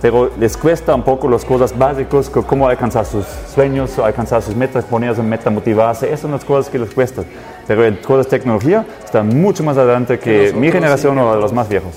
pero 0.00 0.30
les 0.38 0.56
cuesta 0.56 0.94
un 0.94 1.02
poco 1.02 1.28
las 1.28 1.44
cosas 1.44 1.76
básicas, 1.76 2.30
cómo 2.30 2.68
alcanzar 2.68 3.04
sus 3.04 3.24
sueños, 3.52 3.98
alcanzar 3.98 4.42
sus 4.42 4.54
metas, 4.54 4.84
ponerse 4.84 5.20
en 5.20 5.28
meta, 5.28 5.50
motivarse, 5.50 6.06
esas 6.06 6.20
son 6.20 6.30
las 6.32 6.44
cosas 6.44 6.70
que 6.70 6.78
les 6.78 6.90
cuesta. 6.90 7.22
Pero 7.66 7.84
en 7.84 7.96
cosas 7.96 8.26
de 8.30 8.38
tecnología 8.38 8.84
están 9.04 9.28
mucho 9.28 9.62
más 9.64 9.76
adelante 9.76 10.18
que 10.18 10.38
nosotros, 10.38 10.60
mi 10.60 10.70
generación 10.72 11.14
sí, 11.14 11.20
o 11.20 11.36
los 11.36 11.52
más 11.52 11.68
viejos. 11.68 11.94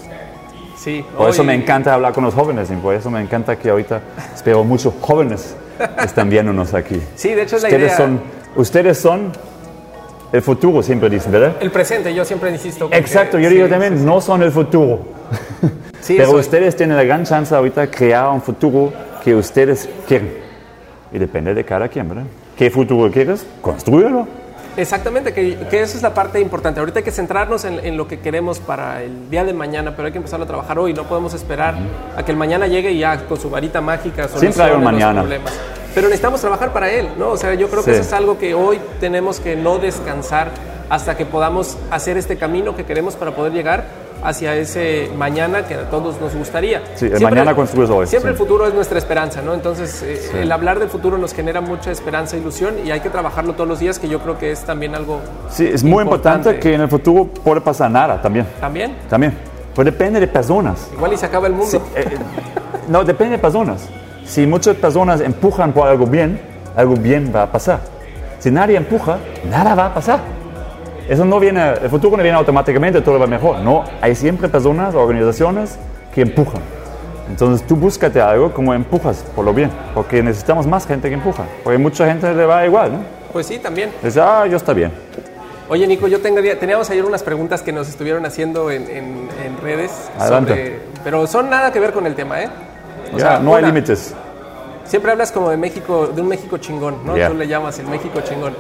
Sí. 0.78 1.06
Por 1.16 1.30
eso 1.30 1.42
hoy- 1.42 1.48
me 1.48 1.54
encanta 1.54 1.94
hablar 1.94 2.12
con 2.14 2.24
los 2.24 2.34
jóvenes 2.34 2.72
y 2.72 2.76
por 2.76 2.96
eso 2.96 3.12
me 3.12 3.22
encanta 3.22 3.56
que 3.56 3.70
ahorita 3.70 4.02
espero 4.34 4.64
muchos 4.64 4.94
jóvenes 5.00 5.56
están 6.04 6.30
viéndonos 6.30 6.74
aquí. 6.74 7.00
Sí, 7.16 7.30
de 7.36 7.44
hecho 7.44 7.58
es 7.58 7.62
la 7.64 7.68
Ustedes 7.70 7.86
idea. 7.94 7.98
son, 7.98 8.22
ustedes 8.56 8.98
son 8.98 9.32
el 10.32 10.42
futuro, 10.42 10.82
siempre 10.82 11.08
dicen, 11.10 11.32
¿verdad? 11.32 11.56
El 11.60 11.70
presente, 11.72 12.12
yo 12.16 12.26
siempre 12.26 12.50
insisto. 12.52 12.90
Exacto, 12.92 13.38
yo 13.38 13.50
digo 13.50 13.66
sí, 13.66 13.70
también, 13.72 14.04
no 14.04 14.20
son 14.22 14.42
el 14.42 14.52
futuro. 14.52 15.00
Sí, 16.02 16.16
Pero 16.18 16.32
soy- 16.32 16.40
ustedes 16.42 16.76
tienen 16.76 16.98
la 16.98 17.04
gran 17.04 17.24
chance 17.26 17.54
ahorita 17.56 17.82
de 17.82 17.90
crear 17.90 18.28
un 18.30 18.42
futuro 18.42 18.92
que 19.24 19.34
ustedes 19.36 19.88
quieren. 20.08 20.34
Y 21.14 21.20
depende 21.20 21.54
de 21.54 21.64
cada 21.64 21.88
quien, 21.88 22.08
¿verdad? 22.10 22.24
¿Qué 22.58 22.70
futuro 22.70 23.12
quieres? 23.12 23.46
Construyelo. 23.62 24.28
Exactamente, 24.78 25.34
que, 25.34 25.58
que 25.70 25.82
esa 25.82 25.98
es 25.98 26.02
la 26.04 26.14
parte 26.14 26.40
importante. 26.40 26.80
Ahorita 26.80 27.00
hay 27.00 27.04
que 27.04 27.12
centrarnos 27.12 27.66
en, 27.66 27.86
en 27.86 27.98
lo 27.98 28.08
que 28.08 28.20
queremos 28.20 28.60
para 28.60 29.04
el 29.04 29.30
día 29.30 29.44
de 29.44 29.54
mañana, 29.54 29.94
pero 29.96 30.06
hay 30.06 30.12
que 30.14 30.18
empezar 30.18 30.42
a 30.42 30.46
trabajar 30.46 30.80
hoy. 30.80 30.94
No 30.94 31.04
podemos 31.04 31.34
esperar 31.34 31.76
a 32.16 32.24
que 32.24 32.32
el 32.32 32.38
mañana 32.38 32.68
llegue 32.68 32.92
y 32.92 33.00
ya 33.00 33.26
con 33.26 33.38
su 33.40 33.50
varita 33.50 33.82
mágica 33.82 34.28
Siempre 34.30 34.64
hay 34.64 34.72
un 34.72 34.84
mañana. 34.84 35.22
problemas. 35.22 35.52
Pero 35.94 36.08
necesitamos 36.08 36.40
trabajar 36.40 36.72
para 36.72 36.90
él, 36.90 37.10
¿no? 37.20 37.32
O 37.32 37.38
sea, 37.38 37.54
yo 37.54 37.68
creo 37.70 37.84
que 37.84 37.92
Sí. 37.94 38.00
eso 38.00 38.08
es 38.08 38.14
algo 38.14 38.38
que 38.40 38.54
hoy 38.54 38.80
tenemos 39.02 39.42
que 39.42 39.58
no 39.58 39.78
descansar 39.78 40.52
hasta 40.90 41.18
que 41.18 41.26
podamos 41.26 41.78
hacer 41.92 42.16
este 42.18 42.38
camino 42.38 42.74
que 42.74 42.86
queremos 42.86 43.16
para 43.18 43.32
poder 43.36 43.52
llegar 43.52 43.84
hacia 44.24 44.56
ese 44.56 45.10
mañana 45.18 45.66
que 45.68 45.76
a 45.76 45.90
todos 45.90 46.20
nos 46.22 46.36
gustaría. 46.36 46.82
Sí, 46.96 47.06
el 47.08 47.22
mañana 47.22 47.56
construyes 47.56 47.90
hoy, 47.90 48.08
Siempre 48.08 48.32
sí. 48.32 48.34
el 48.34 48.38
futuro 48.38 48.68
es 48.68 48.74
nuestra 48.74 48.98
esperanza, 48.98 49.42
¿no? 49.42 49.54
Entonces, 49.54 50.02
eh, 50.04 50.42
el 50.42 50.52
hablar 50.52 50.80
del 50.80 50.90
futuro 50.90 51.18
nos 51.18 51.34
genera 51.34 51.62
mucha 51.62 51.92
esperanza 51.92 52.36
e 52.36 52.40
ilusión 52.40 52.76
y 52.86 52.92
hay 52.92 53.00
que 53.00 53.10
trabajarlo 53.10 53.54
todos 53.54 53.68
los 53.68 53.80
días, 53.80 54.00
que 54.00 54.08
yo 54.08 54.20
creo 54.20 54.38
que 54.38 54.52
es 54.52 54.62
también 54.62 54.96
algo 54.96 55.20
Sí, 55.50 55.68
es 55.68 55.84
muy 55.84 56.04
importante, 56.04 56.60
que 56.60 56.74
en 56.74 56.82
el 56.82 56.88
futuro 56.90 57.26
puede 57.26 57.62
pasar 57.62 57.90
nada 57.92 58.22
también. 58.22 58.46
También, 58.60 58.96
También. 59.10 59.34
Pero 59.76 59.86
depende 59.86 60.20
de 60.20 60.28
personas. 60.28 60.90
igual 60.94 61.14
y 61.14 61.18
se 61.18 61.26
acaba 61.26 61.48
el 61.48 61.54
mundo. 61.54 61.68
Sí, 61.72 61.78
eh, 61.96 62.06
eh, 62.06 62.18
no, 62.90 63.04
depende 63.04 63.38
de 63.38 63.42
personas. 63.42 63.88
Si 64.26 64.46
muchas 64.46 64.76
personas 64.76 65.22
empujan 65.22 65.72
por 65.74 65.88
algo 65.88 66.06
bien, 66.06 66.40
algo 66.76 66.96
bien 66.96 67.32
va 67.36 67.44
a 67.44 67.52
pasar. 67.52 67.80
Si 68.40 68.52
nadie 68.52 68.76
empuja, 68.76 69.18
nada 69.50 69.74
va 69.76 69.86
a 69.88 69.94
pasar. 69.94 70.20
Eso 71.12 71.26
no 71.26 71.42
viene, 71.42 71.74
el 71.74 71.90
futuro 71.90 72.16
no 72.16 72.24
viene 72.24 72.38
automáticamente, 72.38 73.02
todo 73.02 73.20
va 73.20 73.28
mejor. 73.28 73.60
No, 73.60 73.84
hay 74.02 74.16
siempre 74.16 74.48
personas, 74.48 74.96
organizaciones 74.96 75.78
que 76.16 76.22
empujan. 76.22 76.62
Entonces 77.30 77.68
tú 77.68 77.76
búscate 77.76 78.22
algo 78.22 78.54
como 78.54 78.74
empujas 78.74 79.18
por 79.36 79.44
lo 79.44 79.54
bien, 79.54 79.70
porque 79.94 80.24
necesitamos 80.24 80.66
más 80.68 80.88
gente 80.88 81.10
que 81.10 81.16
empuja. 81.16 81.44
Porque 81.66 81.78
mucha 81.78 82.06
gente 82.08 82.34
le 82.34 82.46
va 82.46 82.66
igual, 82.66 82.94
¿no? 82.94 83.00
Pues 83.34 83.46
sí, 83.46 83.60
también. 83.60 83.90
Dice, 84.02 84.22
ah, 84.22 84.46
yo 84.48 84.56
está 84.56 84.72
bien. 84.72 84.92
Oye, 85.68 85.86
Nico, 85.86 86.08
yo 86.08 86.22
tenía, 86.22 86.58
teníamos 86.58 86.90
ayer 86.90 87.04
unas 87.04 87.24
preguntas 87.24 87.62
que 87.62 87.74
nos 87.74 87.90
estuvieron 87.90 88.26
haciendo 88.26 88.72
en, 88.72 88.84
en- 88.84 89.30
en 89.46 89.58
redes. 89.62 89.92
Adelante. 90.18 90.52
sobre- 90.52 90.80
pero 91.04 91.28
son 91.28 91.50
nada 91.50 91.74
que 91.74 91.80
ver 91.82 91.92
con 91.92 92.06
el 92.06 92.16
tema, 92.16 92.42
¿eh? 92.42 92.50
O 93.14 93.20
sea, 93.20 93.38
no 93.40 93.54
hay 93.56 93.66
límites. 93.66 94.14
Siempre 94.86 95.12
hablas 95.12 95.32
como 95.34 95.50
de 95.50 95.58
México, 95.58 96.08
de 96.08 96.22
un 96.22 96.28
México 96.30 96.58
chingón, 96.58 96.96
¿no? 97.06 97.14
Tú 97.16 97.34
le 97.34 97.48
llamas 97.48 97.78
el 97.80 97.88
México 97.88 98.22
chingón. 98.22 98.54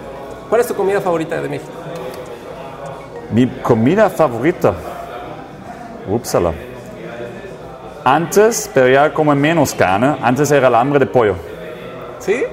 ¿Cuál 0.50 0.60
es 0.62 0.68
tu 0.68 0.76
comida 0.76 1.00
favorita 1.00 1.42
de 1.42 1.48
México? 1.48 1.72
Mi 3.34 3.48
comida 3.62 4.10
favorita. 4.10 4.74
Upsala. 6.10 6.52
Antes, 8.04 8.70
pero 8.74 8.88
ya 8.90 9.14
como 9.14 9.34
menos 9.36 9.74
carne, 9.76 10.16
antes 10.22 10.50
era 10.52 10.68
el 10.68 10.76
hambre 10.76 11.00
de 11.00 11.06
pollo. 11.06 11.36
¿Sí? 12.20 12.44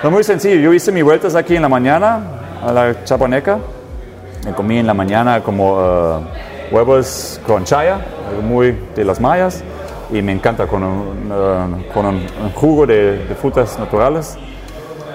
Fue 0.00 0.10
muy 0.10 0.24
sencillo. 0.24 0.56
Yo 0.60 0.72
hice 0.72 0.90
mis 0.90 1.04
vueltas 1.04 1.34
aquí 1.34 1.54
en 1.56 1.62
la 1.62 1.68
mañana 1.68 2.20
a 2.66 2.72
la 2.72 3.04
chapaneca. 3.04 3.58
Me 4.44 4.52
comí 4.52 4.78
en 4.78 4.86
la 4.86 4.94
mañana 4.94 5.40
como 5.42 5.78
eh, 5.80 6.72
huevos 6.72 7.40
con 7.46 7.64
chaya, 7.64 7.98
muy 8.42 8.76
de 8.96 9.04
las 9.04 9.20
mayas. 9.20 9.62
Y 10.10 10.20
me 10.22 10.32
encanta 10.32 10.66
con 10.66 10.82
un, 10.82 11.30
eh, 11.32 11.90
con 11.94 12.06
un- 12.06 12.26
un 12.42 12.50
jugo 12.54 12.86
de, 12.86 13.18
de 13.26 13.34
frutas 13.34 13.78
naturales. 13.78 14.36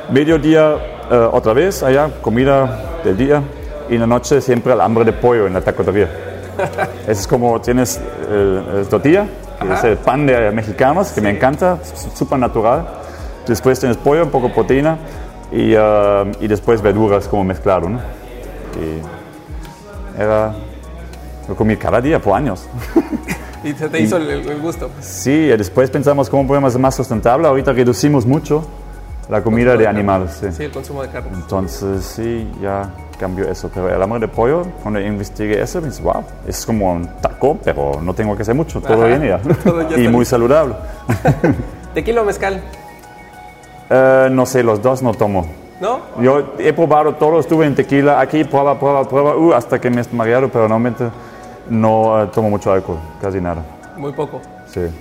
Mediodía 0.10 0.75
eh, 1.12 1.29
otra 1.31 1.53
vez 1.53 1.83
allá, 1.83 2.10
comida 2.21 2.99
del 3.03 3.17
día. 3.17 3.41
Y 3.89 3.95
en 3.95 4.02
la 4.02 4.08
noche 4.08 4.41
siempre 4.41 4.73
el 4.73 4.82
hambre 4.82 5.06
de 5.06 5.13
pollo 5.13 5.47
en 5.47 5.54
la 5.54 5.62
tacotería. 5.62 6.10
Es 7.08 7.28
como 7.28 7.62
tienes 7.62 8.02
el, 8.30 8.63
el 8.78 8.88
tortilla, 8.88 9.28
que 9.62 9.73
es 9.73 9.84
el 9.84 9.97
pan 9.97 10.26
de 10.26 10.52
mexicanos, 10.52 11.12
que 11.12 11.21
me 11.21 11.30
encanta, 11.30 11.78
súper 12.15 12.39
natural. 12.39 12.88
Después 13.47 13.80
tienes 13.80 13.97
pollo, 13.97 14.23
un 14.23 14.32
poco 14.32 14.47
de 14.47 14.54
proteína 14.54 14.97
y, 15.52 15.73
eh, 15.76 16.32
y 16.39 16.47
después 16.47 16.82
verduras 16.82 17.28
como 17.28 17.43
mezclado. 17.43 17.88
¿no? 17.89 18.00
Y 18.82 20.21
era, 20.21 20.54
lo 21.47 21.56
comí 21.56 21.78
cada 21.78 22.02
día 22.02 22.19
por 22.19 22.36
años. 22.36 22.67
Y 23.63 23.73
se 23.73 23.89
te 23.89 24.00
hizo 24.00 24.17
el, 24.17 24.30
el 24.30 24.62
gusto. 24.62 24.89
Sí, 25.02 25.32
y 25.32 25.58
después 25.58 25.89
pensamos 25.89 26.30
cómo 26.30 26.47
podemos 26.47 26.71
ser 26.71 26.82
más 26.82 26.95
sustentable. 26.95 27.47
Ahorita 27.47 27.73
reducimos 27.73 28.26
mucho 28.26 28.65
la 29.30 29.42
comida 29.42 29.76
de 29.76 29.88
animales. 29.88 30.38
sí. 30.40 30.48
Sí, 30.52 30.63
el 30.63 30.72
consumo 30.72 31.02
de 31.02 31.10
carne. 31.10 31.30
Entonces 31.34 32.04
sí, 32.04 32.50
ya 32.62 32.90
cambió 33.20 33.50
eso. 33.50 33.70
Pero 33.74 33.94
el 33.94 34.02
hambre 34.02 34.20
de 34.20 34.28
pollo, 34.28 34.63
cuando 34.82 35.00
investigué 35.00 35.62
eso, 35.62 35.82
me 35.82 35.88
dice, 35.88 36.02
wow, 36.02 36.24
es 36.48 36.66
como 36.66 36.94
un 36.94 37.08
taco, 37.22 37.58
pero 37.63 38.00
no 38.02 38.13
tengo 38.13 38.36
que 38.36 38.44
hacer 38.44 38.56
mucho, 38.56 38.80
todo 38.82 38.94
Ajá, 38.94 39.08
viene 39.08 39.28
ya. 39.30 39.40
todo 39.63 39.82
ya 39.90 39.98
y 39.98 40.02
está 40.02 40.12
muy 40.12 40.26
saludable. 40.26 40.76
¿Tequila 41.94 42.22
o 42.22 42.26
mezcal? 42.26 42.62
Eh, 43.90 44.30
no 44.32 44.46
sé, 44.46 44.63
los 44.63 44.82
dos 44.82 45.02
no 45.02 45.13
tomo. 45.13 45.46
¿No? 45.80 46.00
Yo 46.20 46.54
he 46.58 46.74
probado 46.74 47.13
todo, 47.16 47.40
estuve 47.40 47.68
en 47.68 47.76
tequila, 47.76 48.20
aquí 48.20 48.44
prueba, 48.44 48.80
prueba, 48.80 49.08
prueba, 49.08 49.36
uh, 49.36 49.54
hasta 49.54 49.80
que 49.80 49.92
me 49.92 50.02
he 50.02 50.06
mareado, 50.12 50.50
pero 50.50 50.68
normalmente 50.68 51.06
no 51.70 52.24
eh, 52.24 52.28
tomo 52.34 52.50
mucho 52.50 52.72
alcohol, 52.72 52.98
casi 53.22 53.40
nada. 53.40 53.63
Muy 53.96 54.12
poco. 54.12 54.42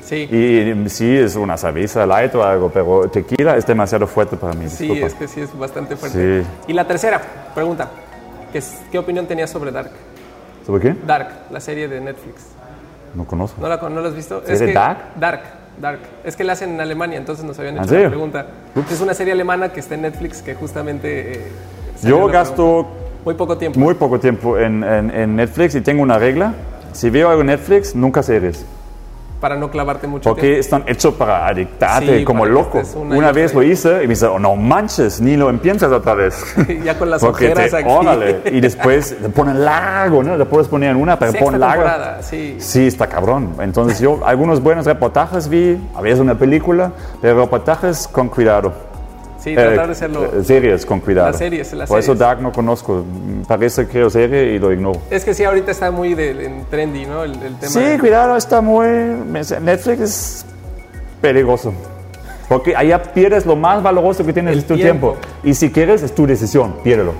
Sí. 0.02 0.26
Sí. 0.28 0.36
Y, 0.36 0.88
sí, 0.88 1.16
es 1.16 1.36
una 1.36 1.56
cerveza 1.56 2.06
light 2.06 2.34
o 2.34 2.42
algo, 2.44 2.70
pero 2.70 3.08
tequila 3.08 3.56
es 3.56 3.66
demasiado 3.66 4.06
fuerte 4.06 4.36
para 4.36 4.52
mí. 4.54 4.68
Sí, 4.68 4.84
disculpa. 4.84 5.06
es 5.06 5.14
que 5.14 5.28
sí 5.28 5.40
es 5.40 5.58
bastante 5.58 5.96
fuerte. 5.96 6.42
Sí. 6.42 6.48
Y 6.68 6.72
la 6.72 6.86
tercera 6.86 7.20
pregunta. 7.54 7.88
¿Qué, 8.52 8.58
es- 8.58 8.80
¿Qué 8.90 8.98
opinión 8.98 9.26
tenías 9.26 9.50
sobre 9.50 9.70
Dark? 9.72 9.90
¿Sobre 10.66 10.82
qué? 10.82 10.96
Dark, 11.06 11.28
la 11.50 11.60
serie 11.60 11.88
de 11.88 12.00
Netflix. 12.00 12.42
No 13.14 13.24
conozco. 13.24 13.60
¿No 13.60 13.68
la, 13.68 13.76
no 13.76 14.00
la 14.00 14.08
has 14.08 14.14
visto? 14.14 14.42
¿Serie 14.44 14.66
que, 14.68 14.72
Dark? 14.72 14.98
Dark, 15.18 15.40
Dark. 15.80 15.98
Es 16.24 16.36
que 16.36 16.44
la 16.44 16.52
hacen 16.54 16.70
en 16.74 16.80
Alemania, 16.80 17.18
entonces 17.18 17.44
nos 17.44 17.58
habían 17.58 17.76
¿En 17.78 17.84
hecho 17.84 17.94
la 17.98 18.08
pregunta. 18.08 18.46
Es 18.90 19.00
una 19.00 19.14
serie 19.14 19.32
alemana 19.32 19.72
que 19.72 19.80
está 19.80 19.94
en 19.94 20.02
Netflix 20.02 20.42
que 20.42 20.54
justamente... 20.54 21.32
eh, 21.38 21.46
Yo 22.02 22.26
gasto. 22.26 22.86
Muy 23.24 23.34
poco 23.34 23.56
tiempo. 23.58 23.78
muy 23.80 23.94
poco 23.94 24.20
tiempo 24.20 24.56
en, 24.58 24.84
en- 24.84 25.10
en 25.10 25.36
Netflix 25.36 25.74
y 25.74 25.80
tengo 25.80 26.02
una 26.02 26.18
regla. 26.18 26.52
Si 26.92 27.10
veo 27.10 27.28
algo 27.28 27.40
en 27.40 27.48
Netflix, 27.48 27.94
nunca 27.94 28.22
series. 28.22 28.64
Para 29.40 29.56
no 29.56 29.70
clavarte 29.70 30.06
mucho 30.06 30.30
Porque 30.30 30.58
están 30.58 30.84
hechos 30.86 31.14
para 31.14 31.46
adictarte 31.46 32.18
Sí, 32.18 32.24
como 32.24 32.40
para 32.40 32.52
loco. 32.52 32.82
una 32.96 33.16
Una 33.16 33.32
vez 33.32 33.52
lo 33.54 33.62
hice 33.62 33.98
y 34.02 34.06
me 34.06 34.14
dice, 34.14 34.26
oh, 34.26 34.38
no 34.38 34.56
manches, 34.56 35.20
ni 35.20 35.36
lo 35.36 35.50
empiezas 35.50 35.92
otra 35.92 36.14
vez. 36.14 36.42
tiempo. 36.66 36.84
ya 36.84 36.98
con 36.98 37.10
las 37.10 37.20
Porque 37.20 37.46
ojeras 37.46 37.70
te, 37.70 37.76
aquí. 37.76 37.88
órale. 37.88 38.40
Y 38.52 38.60
después 38.60 39.16
le 39.20 39.28
ponen 39.28 39.64
largo, 39.64 40.22
¿no? 40.22 40.36
Le 40.36 40.44
puedes 40.46 40.68
poner 40.68 40.90
en 40.90 40.96
una, 40.96 41.18
pero 41.18 41.32
pon 41.34 41.58
largo. 41.60 41.84
sí. 42.22 42.56
Sí, 42.58 42.86
está 42.86 43.06
cabrón. 43.08 43.54
Entonces 43.60 44.00
yo 44.00 44.20
algunos 44.24 44.62
buenos 44.62 44.86
reportajes 44.86 45.48
vi, 45.48 45.78
a 45.94 46.00
veces 46.00 46.20
una 46.20 46.34
película, 46.36 46.92
pero 47.20 47.40
reportajes 47.40 48.08
con 48.08 48.28
cuidado. 48.28 48.72
Sí, 49.46 49.52
Eh, 49.52 49.54
tratar 49.54 49.86
de 49.86 49.92
hacerlo... 49.92 50.24
eh, 50.24 50.42
series 50.42 50.84
con 50.84 50.98
cuidado. 50.98 51.28
Las 51.28 51.38
series, 51.38 51.72
las 51.72 51.88
Por 51.88 52.00
eso 52.00 52.06
series. 52.06 52.18
Dark 52.18 52.42
no 52.42 52.50
conozco. 52.50 53.04
Parece 53.46 53.86
que 53.86 54.04
es 54.04 54.12
serie 54.12 54.54
y 54.54 54.58
lo 54.58 54.72
ignoro. 54.72 55.00
Es 55.08 55.24
que 55.24 55.34
sí, 55.34 55.44
ahorita 55.44 55.70
está 55.70 55.92
muy 55.92 56.14
de- 56.14 56.46
en 56.46 56.64
trendy, 56.64 57.06
¿no? 57.06 57.22
El, 57.22 57.30
el 57.34 57.54
tema 57.54 57.68
Sí, 57.72 57.78
de- 57.78 57.98
cuidado, 58.00 58.36
está 58.36 58.60
muy... 58.60 58.88
Netflix 59.62 60.00
es 60.00 60.46
peligroso. 61.20 61.72
Porque 62.48 62.74
allá 62.74 63.00
pierdes 63.00 63.46
lo 63.46 63.54
más 63.54 63.80
valoroso 63.84 64.26
que 64.26 64.32
tienes, 64.32 64.52
El 64.56 64.64
tu 64.64 64.74
tiempo. 64.74 65.12
tiempo. 65.12 65.28
Y 65.44 65.54
si 65.54 65.70
quieres, 65.70 66.02
es 66.02 66.12
tu 66.12 66.26
decisión, 66.26 66.74
piérdelo. 66.82 67.12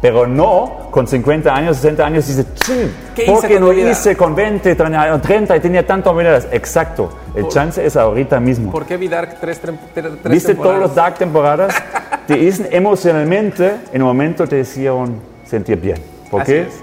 Pero 0.00 0.26
no 0.28 0.88
con 0.92 1.08
50 1.08 1.52
años, 1.52 1.76
60 1.78 2.06
años, 2.06 2.26
dices, 2.28 2.46
sí, 2.64 2.92
¿Qué 3.16 3.22
hice 3.24 3.32
porque 3.32 3.58
no 3.58 3.70
vida? 3.70 3.90
hice 3.90 4.16
con 4.16 4.32
20, 4.34 4.74
30, 4.76 5.20
30 5.20 5.56
y 5.56 5.60
tenía 5.60 5.84
tanto 5.84 6.10
habilidades. 6.10 6.46
Exacto. 6.52 7.10
El 7.34 7.48
chance 7.48 7.84
es 7.84 7.96
ahorita 7.96 8.38
mismo. 8.38 8.70
¿Por 8.70 8.86
qué 8.86 8.96
vi 8.96 9.08
Dark 9.08 9.38
tres, 9.40 9.60
tre- 9.60 9.76
tre- 9.94 10.16
tres 10.22 10.32
¿Viste 10.32 10.54
todos 10.54 10.66
temporadas? 10.66 10.80
los 10.82 10.94
Dark 10.94 11.14
temporadas? 11.18 11.74
te 12.28 12.34
dicen 12.36 12.68
emocionalmente, 12.70 13.74
en 13.92 14.02
un 14.02 14.08
momento 14.08 14.46
te 14.46 14.60
hicieron 14.60 15.16
sentir 15.44 15.80
bien. 15.80 15.96
¿Por 16.30 16.42
Así 16.42 16.52
qué? 16.52 16.60
es. 16.62 16.80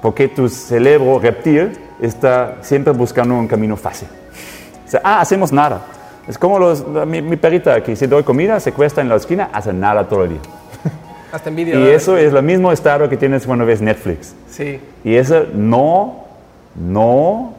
Porque 0.00 0.28
tu 0.28 0.48
cerebro 0.48 1.18
reptil 1.18 1.72
está 2.00 2.58
siempre 2.60 2.92
buscando 2.92 3.34
un 3.34 3.48
camino 3.48 3.76
fácil. 3.76 4.06
O 4.86 4.88
sea, 4.88 5.00
ah, 5.02 5.20
hacemos 5.20 5.52
nada. 5.52 5.80
Es 6.28 6.38
como 6.38 6.58
los- 6.60 6.86
mi, 7.06 7.22
mi 7.22 7.36
perrita 7.36 7.74
aquí, 7.74 7.96
si 7.96 8.06
doy 8.06 8.22
comida, 8.22 8.60
se 8.60 8.70
cuesta 8.72 9.00
en 9.00 9.08
la 9.08 9.16
esquina, 9.16 9.50
hace 9.52 9.72
nada 9.72 10.06
todo 10.08 10.24
el 10.24 10.30
día. 10.30 10.40
Hasta 11.36 11.50
envidia. 11.50 11.78
Y 11.78 11.88
eso 11.88 12.16
es 12.16 12.32
el 12.32 12.42
mismo 12.42 12.72
estado 12.72 13.10
que 13.10 13.16
tienes 13.18 13.46
cuando 13.46 13.66
ves 13.66 13.82
Netflix. 13.82 14.34
Sí, 14.50 14.80
Y 15.04 15.16
eso 15.16 15.44
no, 15.52 16.24
no 16.74 17.52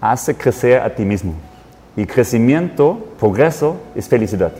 hace 0.00 0.34
crecer 0.34 0.80
a 0.80 0.88
ti 0.94 1.04
mismo. 1.04 1.34
Y 1.98 2.06
crecimiento, 2.06 2.98
progreso, 3.20 3.76
es 3.94 4.08
felicidad. 4.08 4.52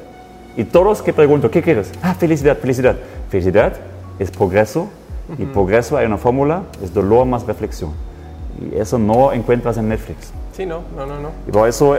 Y 0.58 0.64
todos 0.64 1.00
que 1.00 1.14
pregunto, 1.14 1.50
¿qué 1.50 1.62
quieres? 1.62 1.90
Ah, 2.02 2.12
felicidad, 2.12 2.58
felicidad. 2.58 2.96
Felicidad 3.30 3.72
es 4.18 4.30
progreso. 4.30 4.88
Y 5.38 5.46
progreso 5.46 5.96
hay 5.96 6.04
una 6.04 6.18
fórmula, 6.18 6.64
es 6.82 6.92
dolor 6.92 7.24
más 7.24 7.46
reflexión. 7.46 7.92
Y 8.60 8.76
eso 8.76 8.98
no 8.98 9.32
encuentras 9.32 9.78
en 9.78 9.88
Netflix. 9.88 10.32
sí, 10.52 10.66
no, 10.66 10.82
no, 10.94 11.06
no, 11.06 11.18
no. 11.18 11.30
Y 11.48 11.50
por 11.50 11.66
eso 11.66 11.96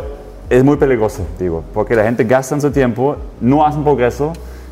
es 0.48 0.64
muy 0.64 0.78
peligroso, 0.78 1.26
digo, 1.40 1.64
porque 1.74 1.96
la 1.96 2.04
gente 2.04 2.24
gasta 2.24 2.54
en 2.54 2.62
su 2.62 2.70
tiempo, 2.70 3.16
no 3.42 3.66
hacen 3.66 3.84
progreso 3.84 4.32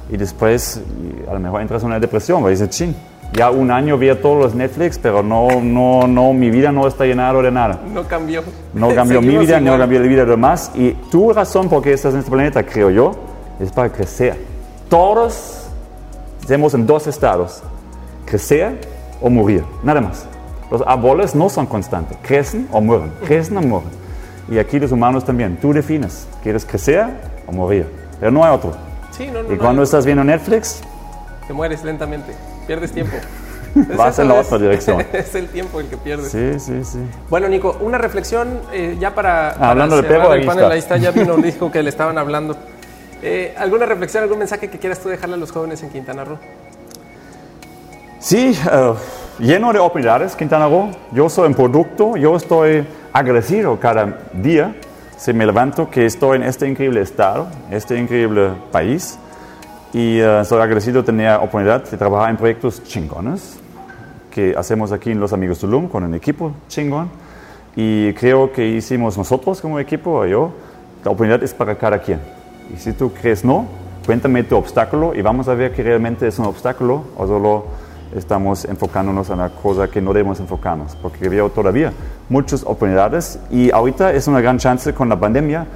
y 0.10 0.18
después 0.18 0.82
a 1.30 1.34
lo 1.34 1.40
mejor 1.40 1.62
entras 1.62 1.82
en 1.84 1.88
una 1.88 2.00
depresión, 2.00 2.42
porque 2.42 2.52
dices, 2.52 2.70
ching, 2.70 2.94
ya 3.34 3.50
un 3.50 3.72
año 3.72 3.98
vi 3.98 4.14
todos 4.16 4.38
los 4.38 4.56
Netflix, 4.56 5.00
pero 5.00 5.24
no, 5.24 5.60
no, 5.62 6.08
no, 6.08 6.34
mi 6.34 6.52
vida 6.52 6.72
no 6.72 6.88
está 6.88 7.06
llenada 7.06 7.42
de 7.42 7.52
nada. 7.52 7.80
No 7.92 8.04
cambió. 8.04 8.44
No 8.74 8.90
cambió 8.96 9.22
mi 9.22 9.38
vida, 9.38 9.60
no 9.60 9.78
cambió 9.78 10.00
la 10.00 10.08
vida 10.08 10.22
de 10.22 10.28
los 10.28 10.36
demás. 10.36 10.72
Y 10.76 10.92
tu 11.10 11.34
razón 11.34 11.68
por 11.68 11.82
qué 11.82 11.94
estás 11.94 12.14
en 12.14 12.20
este 12.20 12.32
planeta, 12.32 12.64
creo 12.64 12.92
yo, 12.92 13.12
es 13.60 13.72
para 13.72 13.90
crecer. 13.90 14.38
Todos 14.88 15.68
estamos 16.42 16.74
en 16.76 16.86
dos 16.86 17.08
estados, 17.08 17.64
crecer 18.26 18.80
o 19.20 19.30
morir, 19.30 19.64
nada 19.84 20.02
más. 20.02 20.28
Los 20.70 20.84
árboles 20.86 21.34
no 21.34 21.50
son 21.50 21.66
constantes, 21.66 22.18
crecen 22.22 22.68
o 22.72 22.82
mueren, 22.82 23.12
crecen 23.26 23.58
o 23.58 23.62
mueren. 23.62 23.90
Y 24.50 24.60
aquí 24.60 24.80
los 24.80 24.92
humanos 24.92 25.26
también, 25.26 25.58
tú 25.58 25.74
defines, 25.74 26.28
¿quieres 26.44 26.66
crecer 26.66 27.08
o 27.48 27.52
morir? 27.52 27.88
Pero 28.20 28.32
no 28.32 28.44
hay 28.44 28.54
otro. 28.54 28.74
Sí, 29.16 29.28
no, 29.28 29.44
no. 29.44 29.50
Y 29.54 29.56
no, 29.56 29.62
cuando 29.62 29.84
estás 29.84 30.06
viendo 30.06 30.24
Netflix, 30.24 30.82
Te 31.48 31.54
mueres 31.54 31.84
lentamente, 31.84 32.34
pierdes 32.68 32.92
tiempo. 32.92 33.16
Vas 33.98 34.20
en 34.20 34.28
la 34.28 34.36
otra 34.36 34.58
dirección. 34.58 35.04
es 35.14 35.34
el 35.36 35.48
tiempo 35.48 35.80
el 35.80 35.88
que 35.88 35.98
pierdes. 35.98 36.32
sí, 36.32 36.60
sí, 36.60 36.84
sí. 36.84 37.00
Bueno, 37.30 37.48
Nico, 37.48 37.78
una 37.82 37.98
reflexión 37.98 38.60
eh, 38.72 38.98
ya 39.00 39.16
para, 39.16 39.56
para 39.58 39.72
hablando 39.72 39.96
de 39.98 40.04
cerrar 40.04 40.22
perro, 40.22 40.34
el 40.34 40.42
ahí 40.42 40.46
panel. 40.48 40.64
está. 40.64 40.74
Ahí 40.74 40.80
está, 40.80 40.98
ya 40.98 41.12
vino, 41.12 41.38
dijo 41.38 41.72
que 41.72 41.82
le 41.82 41.90
estaban 41.90 42.18
hablando. 42.18 42.56
Eh, 43.22 43.56
¿Alguna 43.58 43.86
reflexión, 43.86 44.24
algún 44.24 44.40
mensaje 44.40 44.70
que 44.70 44.78
quieras 44.80 45.00
tú 45.00 45.10
dejarle 45.10 45.36
a 45.36 45.38
los 45.38 45.52
jóvenes 45.52 45.82
en 45.82 45.90
Quintana 45.90 46.24
Roo? 46.24 46.38
Sí, 48.20 48.58
eh, 48.72 48.94
lleno 49.40 49.74
de 49.74 49.80
oportunidades, 49.80 50.36
Quintana 50.36 50.68
Roo. 50.68 50.92
Yo 51.12 51.30
soy 51.30 51.48
un 51.48 51.56
producto, 51.56 52.16
yo 52.18 52.36
estoy 52.36 52.86
agradecido 53.12 53.80
cada 53.80 54.18
día. 54.34 54.76
Si 55.18 55.32
me 55.32 55.46
levanto 55.46 55.90
que 55.90 56.06
estoy 56.06 56.38
en 56.38 56.44
este 56.44 56.68
increíble 56.68 57.02
estado, 57.02 57.48
este 57.72 57.98
increíble 57.98 58.50
país. 58.72 59.18
Y 59.94 60.20
eh, 60.20 60.44
soy 60.44 60.62
agradecido 60.62 61.02
de 61.02 61.06
tener 61.06 61.36
oportunidad 61.36 61.90
de 61.90 61.98
trabajar 61.98 62.32
en 62.32 62.38
proyectos 62.38 62.84
chingones 62.84 63.58
que 64.32 64.56
hacemos 64.58 64.92
aquí 64.92 65.12
en 65.12 65.20
Los 65.20 65.32
Amigos 65.32 65.60
Tulum 65.60 65.88
con 65.88 66.04
un 66.04 66.14
equipo 66.16 66.52
chingón. 66.68 67.10
Y 67.76 68.12
creo 68.14 68.52
que 68.52 68.68
hicimos 68.68 69.18
nosotros 69.18 69.62
como 69.62 69.80
equipo, 69.80 70.26
yo, 70.26 70.52
la 71.04 71.12
oportunidad 71.12 71.42
es 71.44 71.54
para 71.54 71.76
cada 71.76 72.00
quien. 72.00 72.20
Y 72.74 72.78
si 72.78 72.92
tú 72.94 73.12
crees 73.14 73.46
no, 73.46 73.68
cuéntame 74.06 74.44
tu 74.44 74.58
obstáculo 74.58 75.14
y 75.16 75.22
vamos 75.22 75.48
a 75.48 75.54
ver 75.54 75.72
que 75.74 75.84
realmente 75.84 76.28
es 76.28 76.40
un 76.40 76.46
obstáculo 76.46 77.04
o 77.16 77.28
solo 77.28 77.66
estamos 78.16 78.66
enfocándonos 78.66 79.30
en 79.30 79.40
la 79.40 79.50
cosa 79.50 79.88
que 79.88 80.02
no 80.02 80.12
debemos 80.12 80.40
enfocarnos. 80.40 80.96
Porque 80.96 81.30
veo 81.30 81.50
todavía 81.50 81.94
muchas 82.34 82.64
oportunidades 82.64 83.38
y 83.52 83.72
ahorita 83.72 84.12
es 84.12 84.28
una 84.28 84.42
gran 84.42 84.58
chance 84.58 84.92
con 84.94 85.08
la 85.08 85.20
pandemia. 85.20 85.68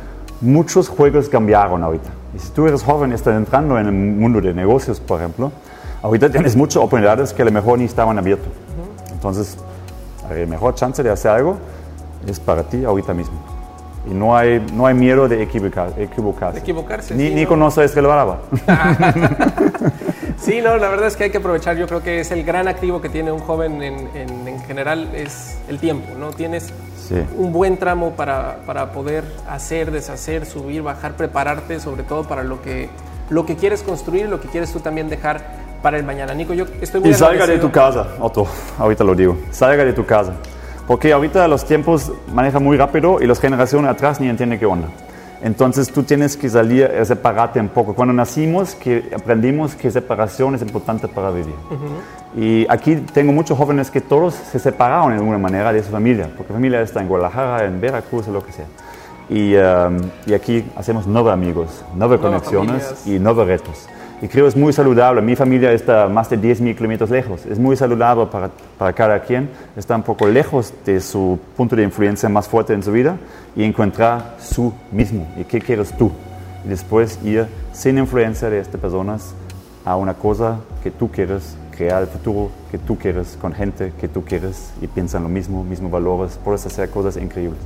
Muchos 0.42 0.90
juegos 0.90 1.30
cambiaron 1.30 1.84
ahorita. 1.84 2.10
Y 2.36 2.40
si 2.40 2.50
tú 2.50 2.66
eres 2.68 2.82
joven, 2.82 3.14
estás 3.14 3.36
entrando 3.36 3.78
en 3.78 3.86
el 3.86 3.94
mundo 3.94 4.42
de 4.42 4.56
negocios, 4.56 5.00
por 5.00 5.20
ejemplo, 5.20 5.52
ahorita 6.02 6.32
tienes 6.32 6.56
muchas 6.56 6.78
oportunidades 6.78 7.32
que 7.32 7.44
a 7.44 7.46
lo 7.46 7.52
mejor 7.52 7.78
ni 7.78 7.86
estaban 7.86 8.18
abiertas. 8.18 8.50
Entonces, 9.12 9.58
la 10.28 10.46
mejor 10.48 10.74
chance 10.74 11.04
de 11.04 11.12
hacer 11.12 11.30
algo 11.30 11.58
es 12.28 12.40
para 12.40 12.64
ti 12.64 12.84
ahorita 12.84 13.14
mismo. 13.14 13.57
Y 14.10 14.14
no 14.14 14.36
hay, 14.38 14.66
no 14.74 14.86
hay 14.88 14.94
miedo 14.94 15.28
de 15.28 15.44
equivocar, 15.44 15.92
equivocarse. 15.98 16.56
De 16.56 16.60
equivocarse, 16.62 17.14
Ni, 17.16 17.28
sí, 17.28 17.36
ni 17.36 17.44
no. 17.44 17.50
con 17.50 17.60
nuestra 17.60 17.84
estrella 17.84 18.08
brava. 18.08 18.40
Sí, 20.40 20.62
no, 20.62 20.78
la 20.78 20.88
verdad 20.90 21.08
es 21.08 21.18
que 21.18 21.26
hay 21.26 21.30
que 21.30 21.40
aprovechar. 21.40 21.76
Yo 21.78 21.88
creo 21.88 22.02
que 22.02 22.22
es 22.22 22.32
el 22.32 22.44
gran 22.44 22.68
activo 22.68 23.02
que 23.02 23.10
tiene 23.10 23.32
un 23.32 23.40
joven 23.40 23.82
en, 23.82 24.08
en- 24.16 24.48
en 24.48 24.60
general, 24.62 25.10
es 25.14 25.58
el 25.68 25.80
tiempo, 25.80 26.16
¿no? 26.18 26.30
Tienes 26.32 26.72
Sí. 27.08 27.16
un 27.38 27.52
buen 27.54 27.78
tramo 27.78 28.12
para, 28.12 28.58
para 28.66 28.92
poder 28.92 29.24
hacer, 29.50 29.92
deshacer, 29.92 30.46
subir, 30.46 30.82
bajar, 30.84 31.16
prepararte, 31.16 31.80
sobre 31.80 32.04
todo 32.04 32.24
para 32.28 32.44
lo 32.44 32.62
que, 32.62 32.90
lo 33.30 33.46
que 33.46 33.56
quieres 33.56 33.82
construir, 33.82 34.28
lo 34.28 34.42
que 34.42 34.48
quieres 34.50 34.72
tú 34.74 34.80
también 34.82 35.10
dejar 35.10 35.42
para 35.82 35.98
el 35.98 36.04
mañana. 36.04 36.34
Nico, 36.34 36.54
yo 36.54 36.66
estoy 36.82 37.00
muy 37.02 37.12
Y 37.12 37.14
salga 37.14 37.48
de 37.48 37.60
tu 37.60 37.72
casa, 37.72 38.08
Otto, 38.20 38.46
ahorita 38.78 39.04
lo 39.06 39.16
digo. 39.16 39.38
Salga 39.52 39.86
de 39.86 39.94
tu 39.94 40.06
casa. 40.06 40.34
Porque 40.88 41.12
ahorita 41.12 41.48
los 41.48 41.66
tiempos 41.66 42.12
manejan 42.34 42.64
muy 42.64 42.78
rápido 42.78 43.22
y 43.22 43.28
las 43.28 43.40
generaciones 43.40 43.92
atrás 43.92 44.22
ni 44.22 44.30
entienden 44.30 44.58
qué 44.58 44.66
onda. 44.66 44.88
Entonces 45.44 45.92
tú 45.92 46.02
tienes 46.04 46.36
que 46.36 46.50
salir 46.50 46.90
separarte 47.04 47.60
un 47.60 47.68
poco. 47.68 47.94
Cuando 47.94 48.14
nacimos, 48.14 48.74
que 48.74 49.12
aprendimos 49.16 49.76
que 49.76 49.92
separación 49.92 50.56
es 50.56 50.62
importante 50.62 51.08
para 51.08 51.30
vivir. 51.30 51.54
Y 52.36 52.66
aquí 52.70 52.96
tengo 53.14 53.32
muchos 53.34 53.58
jóvenes 53.58 53.92
que 53.92 54.02
todos 54.02 54.34
se 54.34 54.60
separaron 54.60 55.10
de 55.12 55.18
alguna 55.18 55.38
manera 55.38 55.72
de 55.74 55.84
su 55.84 55.92
familia, 55.92 56.30
porque 56.36 56.54
la 56.54 56.58
familia 56.58 56.82
está 56.82 57.02
en 57.02 57.08
Guadalajara, 57.08 57.66
en 57.66 57.80
Veracruz 57.80 58.28
o 58.28 58.32
lo 58.32 58.44
que 58.44 58.52
sea. 58.52 58.66
Y, 59.30 59.56
um, 59.58 60.10
y 60.26 60.34
aquí 60.34 60.66
hacemos 60.76 61.06
nuevos 61.06 61.34
amigos, 61.34 61.84
Nuevas 61.96 62.20
conexiones 62.20 62.84
familias. 62.84 63.08
y 63.08 63.20
nuevos 63.20 63.46
retos. 63.46 63.88
Y 64.20 64.28
creo 64.28 64.46
que 64.46 64.50
es 64.50 64.56
muy 64.56 64.74
saludable. 64.74 65.22
Mi 65.22 65.36
familia 65.36 65.72
está 65.72 66.08
más 66.08 66.30
de 66.30 66.40
10.000 66.40 66.76
kilómetros 66.76 67.12
lejos. 67.12 67.46
Es 67.46 67.60
muy 67.60 67.76
saludable 67.76 68.26
para, 68.26 68.50
para 68.78 68.92
cada 68.94 69.20
quien 69.22 69.48
estar 69.76 69.96
un 69.96 70.04
poco 70.04 70.28
lejos 70.28 70.74
de 70.86 71.00
su 71.00 71.40
punto 71.56 71.76
de 71.76 71.84
influencia 71.84 72.28
más 72.28 72.48
fuerte 72.48 72.74
en 72.74 72.82
su 72.82 72.92
vida 72.92 73.18
y 73.56 73.64
encontrar 73.64 74.36
su 74.40 74.74
mismo. 74.92 75.28
¿Y 75.38 75.44
qué 75.44 75.62
quieres 75.62 75.96
tú? 75.96 76.12
Y 76.66 76.70
después 76.70 77.20
ir 77.24 77.46
sin 77.74 78.00
influencia 78.00 78.50
de 78.50 78.60
estas 78.60 78.82
personas 78.82 79.36
a 79.86 79.96
una 79.96 80.16
cosa 80.16 80.58
que 80.82 80.90
tú 80.90 81.12
quieres, 81.12 81.56
crear 81.70 82.02
el 82.02 82.08
futuro 82.08 82.50
que 82.72 82.80
tú 82.80 82.98
quieres, 82.98 83.38
con 83.40 83.54
gente 83.54 83.94
que 84.02 84.08
tú 84.08 84.26
quieres 84.26 84.72
y 84.82 84.88
piensan 84.88 85.22
lo 85.22 85.30
mismo, 85.30 85.64
mismos 85.64 85.92
valores. 85.92 86.40
Puedes 86.44 86.66
hacer 86.66 86.90
cosas 86.90 87.18
increíbles. 87.18 87.60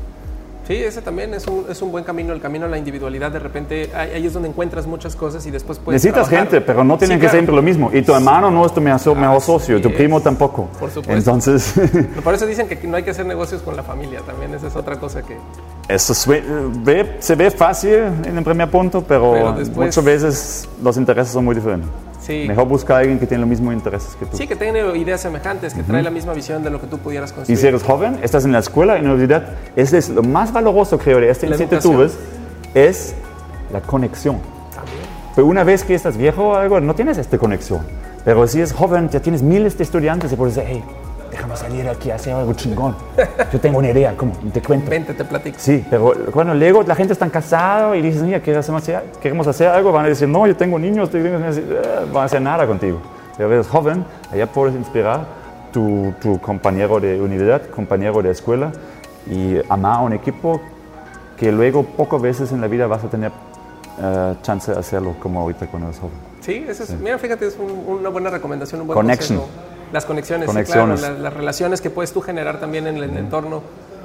Sí, 0.71 0.77
ese 0.83 1.01
también 1.01 1.33
es 1.33 1.47
un, 1.47 1.65
es 1.69 1.81
un 1.81 1.91
buen 1.91 2.03
camino, 2.03 2.31
el 2.33 2.39
camino 2.41 2.65
a 2.65 2.69
la 2.69 2.77
individualidad. 2.77 3.31
De 3.31 3.39
repente 3.39 3.89
ahí, 3.93 4.25
es 4.25 4.33
donde 4.33 4.47
encuentras 4.49 4.87
muchas 4.87 5.15
cosas 5.15 5.45
y 5.45 5.51
después 5.51 5.79
puedes. 5.79 6.01
Necesitas 6.01 6.29
trabajar. 6.29 6.49
gente, 6.51 6.65
pero 6.65 6.83
no 6.83 6.97
tienen 6.97 7.17
Sí, 7.17 7.19
que 7.21 7.25
claro. 7.25 7.31
ser 7.31 7.39
siempre 7.39 7.55
lo 7.55 7.61
mismo. 7.61 7.89
Y 7.93 8.01
tu 8.03 8.13
hermano 8.15 8.49
no 8.49 8.65
es 8.65 8.73
tu 8.73 8.79
mejor, 8.79 9.17
mejor 9.17 9.41
socio, 9.41 9.81
tu 9.81 9.89
Así 9.89 9.97
primo 9.97 10.19
es. 10.19 10.23
tampoco. 10.23 10.67
Por 10.79 10.89
supuesto. 10.89 11.11
Entonces, 11.11 11.73
Por 12.23 12.33
eso 12.33 12.45
dicen 12.45 12.67
que 12.69 12.75
no 12.87 12.95
hay 12.95 13.03
que 13.03 13.11
hacer 13.11 13.25
negocios 13.25 13.61
con 13.61 13.75
la 13.75 13.83
familia 13.83 14.21
también. 14.21 14.53
Esa 14.53 14.67
es 14.67 14.75
otra 14.77 14.97
cosa 14.99 15.21
que. 15.23 15.35
eso 15.89 16.13
sue- 16.13 16.43
ve- 16.85 17.17
se 17.19 17.35
ve 17.35 17.51
fácil 17.51 17.95
en 18.25 18.37
el 18.37 18.43
primer 18.43 18.69
punto, 18.71 19.03
pero, 19.05 19.33
Pero 19.33 19.53
después- 19.53 19.87
muchas 19.87 20.03
veces 20.05 20.69
los 20.81 20.95
intereses 20.95 21.33
son 21.33 21.43
muy 21.43 21.55
diferentes. 21.55 21.89
Sí. 22.21 22.45
Mejor 22.47 22.67
buscar 22.67 22.97
a 22.97 22.99
alguien 22.99 23.17
que 23.19 23.25
tiene 23.25 23.41
los 23.41 23.49
mismos 23.49 23.73
intereses 23.73 24.15
que 24.15 24.25
tú. 24.27 24.37
Sí, 24.37 24.47
que 24.47 24.55
tiene 24.55 24.95
ideas 24.97 25.21
semejantes, 25.21 25.73
que 25.73 25.81
trae 25.83 26.03
la 26.03 26.11
misma 26.11 26.33
visión 26.33 26.63
de 26.63 26.69
lo 26.69 26.79
que 26.79 26.85
tú 26.87 26.99
pudieras 26.99 27.31
Y 27.31 27.33
construir. 27.33 27.57
si 27.59 27.67
eres 27.67 27.81
joven, 27.83 28.19
estás 28.21 28.45
en 28.45 28.51
la 28.51 28.59
escuela, 28.59 28.97
en 28.97 29.05
la 29.05 29.13
universidad, 29.13 29.55
ese 29.75 29.97
es 29.97 30.09
lo 30.09 30.21
más 30.21 30.53
valoroso, 30.53 30.99
creo, 30.99 31.19
de 31.19 31.29
este 31.31 31.47
instituto, 31.47 31.75
educación. 32.03 32.11
es 32.75 33.15
la 33.73 33.81
conexión. 33.81 34.37
Pero 35.35 35.47
una 35.47 35.63
vez 35.63 35.83
que 35.83 35.95
estás 35.95 36.15
viejo 36.17 36.49
o 36.49 36.55
algo, 36.55 36.79
no 36.79 36.93
tienes 36.93 37.17
esta 37.17 37.37
conexión. 37.37 37.81
Pero 38.23 38.45
si 38.47 38.61
es 38.61 38.71
joven, 38.71 39.09
ya 39.09 39.19
tienes 39.19 39.41
miles 39.41 39.77
de 39.77 39.83
estudiantes 39.83 40.31
y 40.31 40.35
puedes 40.35 40.55
decir, 40.55 40.69
hey, 40.73 40.83
déjame 41.31 41.55
salir 41.55 41.87
aquí 41.87 42.11
a 42.11 42.15
hacer 42.15 42.33
algo 42.33 42.53
chingón. 42.53 42.95
Yo 43.51 43.59
tengo 43.59 43.79
una 43.79 43.89
idea, 43.89 44.15
¿cómo? 44.15 44.33
Te 44.53 44.61
cuento. 44.61 44.89
Vente, 44.89 45.13
te 45.13 45.23
platico. 45.25 45.57
Sí, 45.59 45.83
pero 45.89 46.13
cuando 46.31 46.53
luego 46.53 46.83
la 46.83 46.93
gente 46.95 47.13
está 47.13 47.29
casada 47.29 47.95
y 47.95 48.01
dices, 48.01 48.21
mira, 48.21 48.41
queremos 48.41 48.69
hacer, 48.69 49.03
queremos 49.21 49.47
hacer 49.47 49.67
algo, 49.69 49.91
van 49.91 50.05
a 50.05 50.09
decir, 50.09 50.27
no, 50.27 50.45
yo 50.45 50.55
tengo 50.55 50.77
niños, 50.77 51.09
tengo 51.09 51.25
niños", 51.25 51.41
van 51.41 51.51
a 51.53 51.55
"Eh, 51.57 52.05
van 52.13 52.23
a 52.23 52.25
hacer 52.25 52.41
nada 52.41 52.67
contigo. 52.67 52.99
Pero 53.37 53.51
eres 53.53 53.67
joven, 53.67 54.05
allá 54.31 54.45
puedes 54.47 54.75
inspirar 54.75 55.25
tu, 55.71 56.13
tu 56.21 56.39
compañero 56.41 56.99
de 56.99 57.19
universidad, 57.21 57.61
compañero 57.69 58.21
de 58.21 58.29
escuela 58.31 58.71
y 59.29 59.55
amar 59.69 59.95
a 59.95 59.99
un 60.01 60.13
equipo 60.13 60.59
que 61.37 61.51
luego 61.51 61.83
pocas 61.83 62.21
veces 62.21 62.51
en 62.51 62.61
la 62.61 62.67
vida 62.67 62.87
vas 62.87 63.03
a 63.03 63.07
tener 63.09 63.31
eh, 64.01 64.35
chance 64.41 64.71
de 64.71 64.77
hacerlo 64.79 65.15
como 65.19 65.39
ahorita 65.41 65.67
cuando 65.67 65.87
eres 65.89 65.99
joven. 65.99 66.15
Sí, 66.41 66.65
eso 66.67 66.83
es, 66.83 66.91
mira, 66.99 67.17
fíjate, 67.17 67.45
es 67.47 67.57
un- 67.57 67.99
una 67.99 68.09
buena 68.09 68.29
recomendación, 68.29 68.81
un 68.81 68.87
buen 68.87 68.95
Connection. 68.97 69.39
consejo. 69.39 69.70
Las 69.91 70.05
conexiones, 70.05 70.45
sí, 70.45 70.53
Conexiones. 70.53 70.99
claro, 70.99 71.13
las, 71.15 71.23
las 71.23 71.33
relaciones 71.33 71.81
que 71.81 71.89
puedes 71.89 72.13
tú 72.13 72.21
generar 72.21 72.59
también 72.59 72.87
en 72.87 72.97
el 72.97 73.17
entorno 73.17 73.61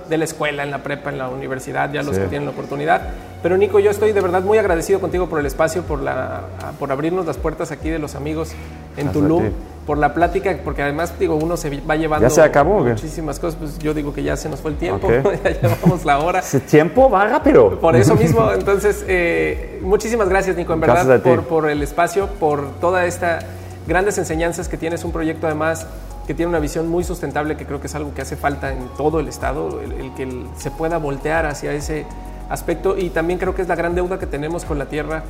de 0.08 0.18
la 0.18 0.24
escuela, 0.24 0.62
en 0.62 0.70
la 0.70 0.78
prepa, 0.78 1.10
en 1.10 1.18
la 1.18 1.28
universidad, 1.28 1.92
ya 1.92 2.02
los 2.02 2.16
que 2.16 2.26
tienen 2.26 2.46
la 2.46 2.52
oportunidad. 2.52 3.02
Pero 3.42 3.56
Nico, 3.56 3.78
yo 3.78 3.90
estoy 3.90 4.12
de 4.12 4.20
verdad 4.20 4.42
muy 4.42 4.58
agradecido 4.58 5.00
contigo 5.00 5.28
por 5.28 5.40
el 5.40 5.46
espacio, 5.46 5.82
por, 5.82 6.00
la, 6.00 6.42
por 6.78 6.92
abrirnos 6.92 7.26
las 7.26 7.36
puertas 7.36 7.70
aquí 7.70 7.90
de 7.90 7.98
los 7.98 8.14
amigos 8.14 8.52
en 8.96 9.12
Tulum, 9.12 9.50
por 9.86 9.98
la 9.98 10.14
plática, 10.14 10.56
porque 10.64 10.82
además 10.82 11.16
digo, 11.18 11.36
uno 11.36 11.56
se 11.56 11.80
va 11.80 11.96
llevando 11.96 12.26
¿Ya 12.26 12.30
se 12.30 12.42
acabó, 12.42 12.80
muchísimas 12.80 13.38
cosas, 13.38 13.56
pues 13.56 13.78
yo 13.78 13.94
digo 13.94 14.12
que 14.12 14.22
ya 14.22 14.36
se 14.36 14.48
nos 14.48 14.60
fue 14.60 14.72
el 14.72 14.76
tiempo, 14.76 15.08
ya 15.44 15.50
llevamos 15.50 16.04
la 16.04 16.18
hora. 16.18 16.40
Ese 16.40 16.60
tiempo 16.60 17.08
va 17.10 17.26
rápido. 17.26 17.78
Por 17.78 17.94
eso 17.94 18.14
mismo, 18.16 18.50
entonces, 18.52 19.04
eh, 19.06 19.80
muchísimas 19.82 20.28
gracias 20.28 20.56
Nico, 20.56 20.72
en 20.72 20.80
verdad, 20.80 21.20
por, 21.20 21.44
por 21.44 21.70
el 21.70 21.82
espacio, 21.82 22.28
por 22.40 22.70
toda 22.80 23.06
esta 23.06 23.40
grandes 23.86 24.18
enseñanzas 24.18 24.68
que 24.68 24.76
tienes, 24.76 25.04
un 25.04 25.12
proyecto 25.12 25.46
además 25.46 25.86
que 26.26 26.34
tiene 26.34 26.50
una 26.50 26.58
visión 26.58 26.88
muy 26.88 27.04
sustentable, 27.04 27.56
que 27.56 27.66
creo 27.66 27.80
que 27.80 27.86
es 27.86 27.94
algo 27.94 28.12
que 28.12 28.22
hace 28.22 28.36
falta 28.36 28.72
en 28.72 28.88
todo 28.96 29.20
el 29.20 29.28
Estado, 29.28 29.80
el, 29.80 30.12
que 30.14 30.44
se 30.56 30.70
pueda 30.70 30.98
voltear 30.98 31.46
hacia 31.46 31.72
ese 31.72 32.04
aspecto 32.50 32.98
y 32.98 33.10
también 33.10 33.38
creo 33.38 33.54
que 33.54 33.62
es 33.62 33.68
la 33.68 33.76
gran 33.76 33.94
deuda 33.94 34.18
que 34.18 34.26
tenemos 34.26 34.64
con 34.64 34.78
la 34.78 34.86
tierra 34.86 35.22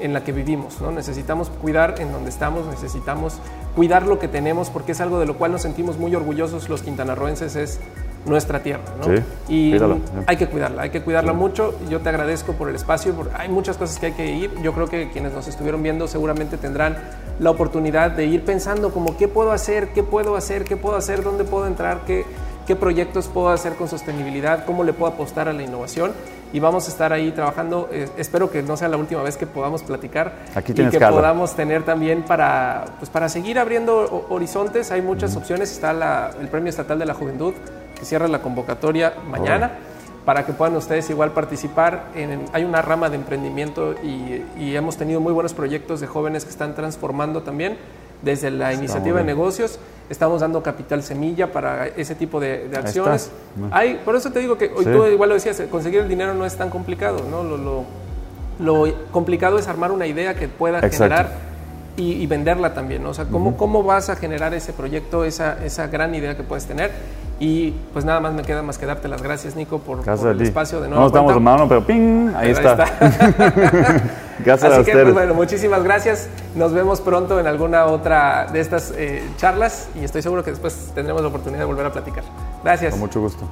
en 0.00 0.12
la 0.12 0.24
que 0.24 0.32
vivimos. 0.32 0.80
¿no? 0.80 0.90
Necesitamos 0.90 1.48
cuidar 1.48 2.00
en 2.00 2.12
donde 2.12 2.30
estamos, 2.30 2.66
necesitamos 2.66 3.38
cuidar 3.76 4.06
lo 4.06 4.18
que 4.18 4.26
tenemos 4.26 4.68
porque 4.68 4.92
es 4.92 5.00
algo 5.00 5.20
de 5.20 5.26
lo 5.26 5.36
cual 5.36 5.52
nos 5.52 5.62
sentimos 5.62 5.96
muy 5.96 6.14
orgullosos 6.14 6.68
los 6.68 6.82
quintanarroenses, 6.82 7.54
es 7.54 7.80
nuestra 8.26 8.62
tierra. 8.62 8.82
¿no? 9.00 9.14
y 9.48 9.74
hay 10.26 10.36
que 10.36 10.46
cuidarla, 10.46 10.82
hay 10.82 10.90
que 10.90 11.02
cuidarla 11.02 11.32
mucho. 11.32 11.74
Yo 11.88 12.00
te 12.00 12.08
agradezco 12.08 12.52
por 12.52 12.68
el 12.68 12.74
espacio, 12.74 13.14
porque 13.14 13.34
hay 13.36 13.48
muchas 13.48 13.76
cosas 13.76 13.98
que 13.98 14.06
hay 14.06 14.12
que 14.12 14.30
ir. 14.32 14.50
Yo 14.62 14.72
creo 14.72 14.88
que 14.88 15.10
quienes 15.10 15.32
nos 15.32 15.48
estuvieron 15.48 15.82
viendo 15.82 16.08
seguramente 16.08 16.56
tendrán 16.56 16.96
la 17.42 17.50
oportunidad 17.50 18.12
de 18.12 18.24
ir 18.26 18.44
pensando 18.44 18.92
como 18.92 19.16
qué 19.16 19.26
puedo 19.26 19.50
hacer, 19.50 19.88
qué 19.88 20.02
puedo 20.02 20.36
hacer, 20.36 20.64
qué 20.64 20.76
puedo 20.76 20.96
hacer, 20.96 21.24
dónde 21.24 21.42
puedo 21.42 21.66
entrar, 21.66 22.04
qué, 22.06 22.24
qué 22.66 22.76
proyectos 22.76 23.26
puedo 23.26 23.48
hacer 23.48 23.74
con 23.74 23.88
sostenibilidad, 23.88 24.64
cómo 24.64 24.84
le 24.84 24.92
puedo 24.92 25.12
apostar 25.12 25.48
a 25.48 25.52
la 25.52 25.62
innovación 25.62 26.12
y 26.52 26.60
vamos 26.60 26.86
a 26.86 26.90
estar 26.90 27.12
ahí 27.12 27.32
trabajando. 27.32 27.88
Eh, 27.90 28.08
espero 28.16 28.48
que 28.48 28.62
no 28.62 28.76
sea 28.76 28.88
la 28.88 28.96
última 28.96 29.22
vez 29.22 29.36
que 29.36 29.46
podamos 29.46 29.82
platicar 29.82 30.36
Aquí 30.54 30.72
y 30.72 30.88
que 30.88 31.00
podamos 31.00 31.56
tener 31.56 31.82
también 31.82 32.22
para, 32.22 32.84
pues 32.98 33.10
para 33.10 33.28
seguir 33.28 33.58
abriendo 33.58 34.26
horizontes. 34.28 34.92
Hay 34.92 35.02
muchas 35.02 35.34
opciones. 35.34 35.72
Está 35.72 36.30
el 36.40 36.48
Premio 36.48 36.70
Estatal 36.70 36.98
de 36.98 37.06
la 37.06 37.14
Juventud 37.14 37.54
que 37.98 38.04
cierra 38.04 38.28
la 38.28 38.40
convocatoria 38.40 39.14
mañana. 39.28 39.72
Para 40.24 40.46
que 40.46 40.52
puedan 40.52 40.76
ustedes 40.76 41.10
igual 41.10 41.32
participar. 41.32 42.06
En, 42.14 42.44
hay 42.52 42.64
una 42.64 42.80
rama 42.80 43.10
de 43.10 43.16
emprendimiento 43.16 43.94
y, 44.02 44.44
y 44.58 44.76
hemos 44.76 44.96
tenido 44.96 45.20
muy 45.20 45.32
buenos 45.32 45.52
proyectos 45.52 46.00
de 46.00 46.06
jóvenes 46.06 46.44
que 46.44 46.50
están 46.50 46.74
transformando 46.74 47.42
también 47.42 47.76
desde 48.22 48.50
la 48.50 48.72
iniciativa 48.72 49.18
de 49.18 49.24
negocios. 49.24 49.78
Estamos 50.08 50.40
dando 50.40 50.62
capital 50.62 51.02
semilla 51.02 51.52
para 51.52 51.88
ese 51.88 52.14
tipo 52.14 52.40
de, 52.40 52.70
acciones. 52.74 53.30
Hay, 53.70 54.00
por 54.04 54.16
eso 54.16 54.30
te 54.30 54.38
digo 54.38 54.56
que 54.56 54.70
hoy 54.74 54.84
tú 54.84 55.04
igual 55.06 55.28
lo 55.28 55.34
decías, 55.34 55.60
conseguir 55.70 56.00
el 56.00 56.08
dinero 56.08 56.34
no 56.34 56.46
es 56.46 56.56
tan 56.56 56.70
complicado, 56.70 57.24
¿no? 57.30 57.42
Lo, 57.42 57.84
lo, 58.58 58.94
complicado 59.10 59.58
es 59.58 59.68
armar 59.68 59.90
una 59.90 60.06
idea 60.06 60.34
que 60.34 60.48
pueda 60.48 60.80
generar 60.88 61.30
y, 61.96 62.26
venderla 62.26 62.74
también, 62.74 63.02
¿no? 63.02 63.10
O 63.10 63.14
sea, 63.14 63.26
¿cómo, 63.26 63.56
¿cómo 63.56 63.82
vas 63.82 64.08
a 64.08 64.16
generar 64.16 64.54
ese 64.54 64.72
proyecto, 64.72 65.24
esa, 65.24 65.62
esa 65.64 65.88
gran 65.88 66.14
idea 66.14 66.36
que 66.36 66.42
puedes 66.42 66.66
tener? 66.66 66.90
Y 67.42 67.72
pues 67.92 68.04
nada 68.04 68.20
más 68.20 68.32
me 68.34 68.42
queda 68.42 68.62
más 68.62 68.78
que 68.78 68.86
darte 68.86 69.08
las 69.08 69.20
gracias, 69.20 69.56
Nico, 69.56 69.80
por, 69.80 70.08
el 70.08 70.42
espacio 70.42 70.80
de 70.80 70.86
nuevo. 70.86 71.00
No 71.00 71.08
estamos 71.08 71.32
hermano, 71.32 71.66
pero 71.66 71.84
¡ping! 71.84 72.32
Ahí 72.36 72.52
está. 72.52 72.76
gracias 74.44 74.72
Así 74.72 74.84
que, 74.84 74.92
pues, 74.92 75.12
bueno, 75.12 75.34
muchísimas 75.34 75.82
gracias. 75.82 76.28
Nos 76.54 76.72
vemos 76.72 77.00
pronto 77.00 77.40
en 77.40 77.48
alguna 77.48 77.86
otra 77.86 78.46
de 78.46 78.60
estas 78.60 78.92
eh, 78.96 79.28
charlas 79.38 79.88
y 80.00 80.04
estoy 80.04 80.22
seguro 80.22 80.44
que 80.44 80.52
después 80.52 80.92
tendremos 80.94 81.20
la 81.20 81.28
oportunidad 81.30 81.58
de 81.58 81.66
volver 81.66 81.86
a 81.86 81.92
platicar. 81.92 82.22
Gracias. 82.62 82.92
Con 82.92 83.00
mucho 83.00 83.20
gusto. 83.20 83.48